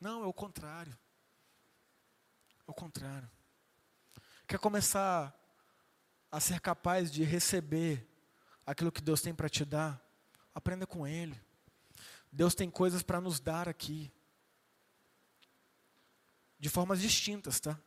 [0.00, 0.96] Não, é o contrário.
[2.66, 3.28] É o contrário.
[4.46, 5.34] Quer começar
[6.30, 8.06] a ser capaz de receber
[8.66, 10.02] aquilo que Deus tem para te dar?
[10.54, 11.40] Aprenda com Ele.
[12.30, 14.12] Deus tem coisas para nos dar aqui.
[16.58, 17.78] De formas distintas, tá?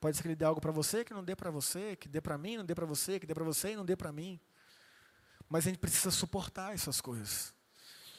[0.00, 2.20] Pode ser que Ele dê algo para você que não dê para você, que dê
[2.20, 4.40] para mim, não dê para você, que dê para você e não dê para mim.
[5.48, 7.54] Mas a gente precisa suportar essas coisas.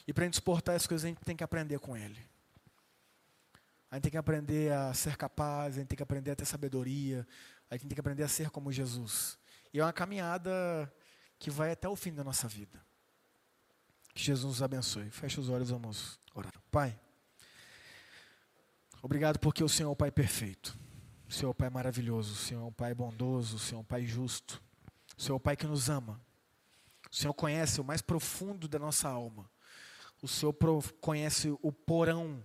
[0.06, 2.29] E para a gente suportar essas coisas, a gente tem que aprender com Ele.
[3.90, 6.44] A gente tem que aprender a ser capaz, a gente tem que aprender a ter
[6.44, 7.26] sabedoria,
[7.68, 9.36] a gente tem que aprender a ser como Jesus.
[9.72, 10.92] E é uma caminhada
[11.38, 12.80] que vai até o fim da nossa vida.
[14.14, 15.10] Que Jesus nos abençoe.
[15.10, 16.52] Feche os olhos, vamos orar.
[16.70, 16.98] Pai,
[19.02, 20.78] obrigado porque o Senhor é o Pai perfeito.
[21.28, 22.32] O Senhor é o Pai maravilhoso.
[22.32, 23.56] O Senhor é um Pai bondoso.
[23.56, 24.62] O Senhor é um Pai justo.
[25.16, 26.20] O Senhor é o Pai que nos ama.
[27.10, 29.50] O Senhor conhece o mais profundo da nossa alma.
[30.22, 30.54] O Senhor
[31.00, 32.44] conhece o porão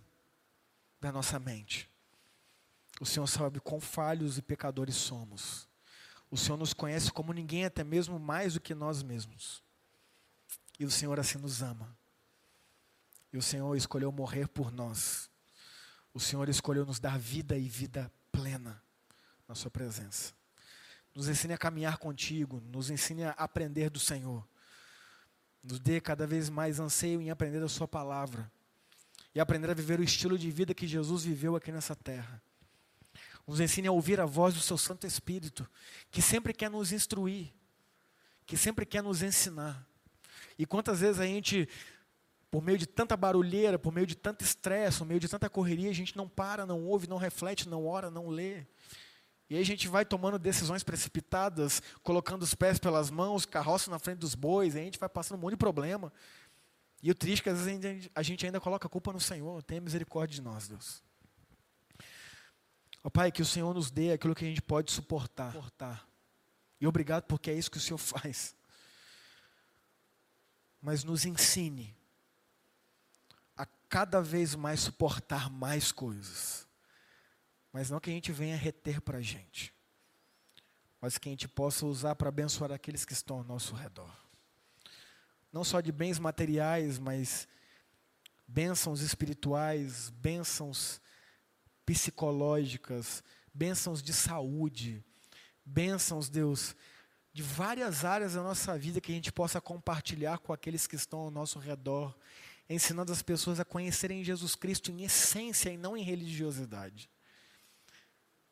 [1.06, 1.88] da nossa mente.
[2.99, 5.68] O Senhor sabe quão falhos e pecadores somos.
[6.32, 9.64] O Senhor nos conhece como ninguém, até mesmo mais do que nós mesmos.
[10.80, 11.95] E o Senhor assim nos ama.
[13.32, 15.30] E o Senhor escolheu morrer por nós.
[16.12, 18.82] O Senhor escolheu nos dar vida e vida plena
[19.47, 20.34] na Sua presença.
[21.14, 24.45] Nos ensine a caminhar contigo, nos ensine a aprender do Senhor.
[25.62, 28.51] Nos dê cada vez mais anseio em aprender da Sua palavra
[29.36, 32.42] e aprender a viver o estilo de vida que Jesus viveu aqui nessa terra.
[33.46, 35.70] Nos ensine a ouvir a voz do seu Santo Espírito,
[36.10, 37.54] que sempre quer nos instruir,
[38.46, 39.86] que sempre quer nos ensinar.
[40.58, 41.68] E quantas vezes a gente
[42.50, 45.90] por meio de tanta barulheira, por meio de tanto estresse, por meio de tanta correria,
[45.90, 48.66] a gente não para, não ouve, não reflete, não ora, não lê.
[49.50, 54.00] E aí a gente vai tomando decisões precipitadas, colocando os pés pelas mãos, carroça na
[54.00, 56.14] frente dos bois, aí a gente vai passando um monte de problema.
[57.06, 59.62] E o triste é que às vezes a gente ainda coloca a culpa no Senhor.
[59.62, 61.03] Tenha misericórdia de nós, Deus.
[63.03, 65.51] Ó Pai, que o Senhor nos dê aquilo que a gente pode suportar.
[65.53, 66.10] suportar.
[66.82, 68.56] E obrigado porque é isso que o Senhor faz.
[70.82, 71.95] Mas nos ensine
[73.56, 76.68] a cada vez mais suportar mais coisas.
[77.72, 79.72] Mas não que a gente venha reter para a gente,
[80.99, 84.24] mas que a gente possa usar para abençoar aqueles que estão ao nosso redor.
[85.56, 87.47] Não só de bens materiais, mas
[88.45, 90.99] bênçãos espirituais, bênçãos
[91.86, 95.01] psicológicas, bênçãos de saúde,
[95.64, 96.76] bênçãos, Deus,
[97.32, 101.20] de várias áreas da nossa vida que a gente possa compartilhar com aqueles que estão
[101.20, 102.14] ao nosso redor,
[102.70, 107.10] ensinando as pessoas a conhecerem Jesus Cristo em essência e não em religiosidade.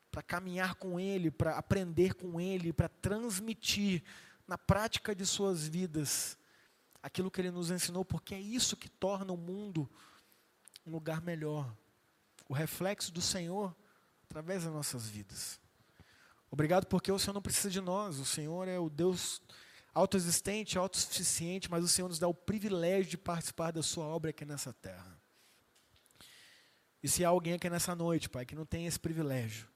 [0.10, 4.01] Para caminhar com Ele, para aprender com Ele, para transmitir
[4.47, 6.41] na prática de suas vidas
[7.04, 9.89] aquilo que Ele nos ensinou, porque é isso que torna o mundo
[10.86, 11.76] um lugar melhor.
[12.47, 13.76] O reflexo do Senhor
[14.24, 15.60] através das nossas vidas.
[16.49, 18.20] Obrigado porque o Senhor não precisa de nós.
[18.20, 19.41] O Senhor é o Deus
[19.93, 24.45] autoexistente, autossuficiente, mas o Senhor nos dá o privilégio de participar da sua obra aqui
[24.45, 25.20] nessa terra.
[27.01, 29.68] E se há alguém aqui nessa noite, Pai, que não tem esse privilégio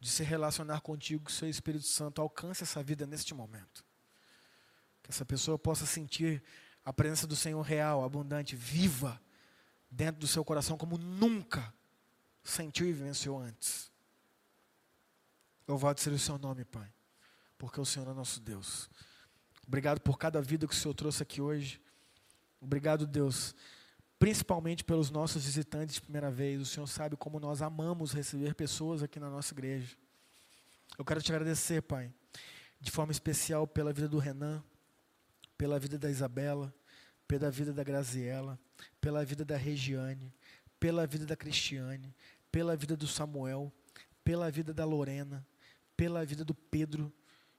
[0.00, 3.84] de se relacionar contigo, que o seu Espírito Santo alcance essa vida neste momento.
[5.02, 6.42] Que essa pessoa possa sentir
[6.84, 9.20] a presença do Senhor real, abundante, viva,
[9.90, 11.72] dentro do seu coração como nunca
[12.42, 13.92] sentiu e vivenciou antes.
[15.68, 16.92] Louvado seja o seu nome, Pai,
[17.56, 18.90] porque o Senhor é nosso Deus.
[19.66, 21.80] Obrigado por cada vida que o Senhor trouxe aqui hoje.
[22.60, 23.54] Obrigado, Deus,
[24.18, 26.60] principalmente pelos nossos visitantes de primeira vez.
[26.60, 29.96] O Senhor sabe como nós amamos receber pessoas aqui na nossa igreja.
[30.98, 32.12] Eu quero te agradecer, Pai,
[32.80, 34.62] de forma especial pela vida do Renan,
[35.62, 36.74] pela vida da Isabela,
[37.28, 38.58] pela vida da Graziela,
[39.00, 40.34] pela vida da Regiane,
[40.80, 42.12] pela vida da Cristiane,
[42.50, 43.72] pela vida do Samuel,
[44.24, 45.46] pela vida da Lorena,
[45.96, 47.12] pela vida do Pedro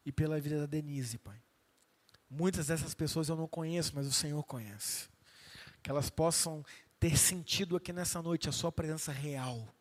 [0.05, 1.41] e pela vida da Denise, Pai.
[2.29, 5.07] Muitas dessas pessoas eu não conheço, mas o Senhor conhece.
[5.81, 6.61] Que elas possam
[6.99, 9.73] ter sentido aqui nessa noite a Sua presença real.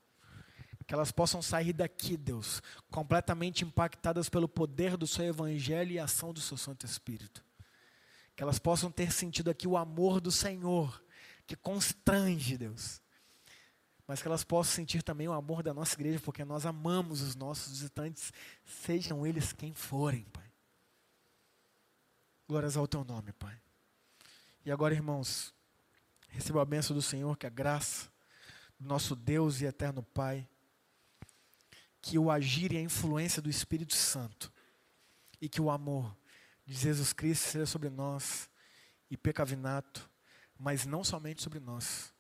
[0.87, 6.05] Que elas possam sair daqui, Deus, completamente impactadas pelo poder do Seu Evangelho e a
[6.05, 7.45] ação do Seu Santo Espírito.
[8.35, 11.03] Que elas possam ter sentido aqui o amor do Senhor,
[11.47, 13.03] que constrange, Deus
[14.07, 17.35] mas que elas possam sentir também o amor da nossa igreja, porque nós amamos os
[17.35, 20.51] nossos visitantes, sejam eles quem forem, Pai.
[22.47, 23.59] Glórias ao teu nome, Pai.
[24.67, 25.55] E agora, irmãos,
[26.29, 28.11] receba a bênção do Senhor, que a graça
[28.79, 30.47] do nosso Deus e eterno Pai,
[32.01, 34.53] que o agir e a influência do Espírito Santo,
[35.41, 36.15] e que o amor
[36.73, 38.49] de Jesus Cristo seja sobre nós,
[39.11, 40.11] e pecavinato,
[40.59, 42.13] mas não somente sobre nós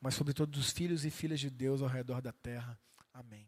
[0.00, 2.78] mas sobre todos os filhos e filhas de Deus ao redor da terra.
[3.12, 3.46] Amém.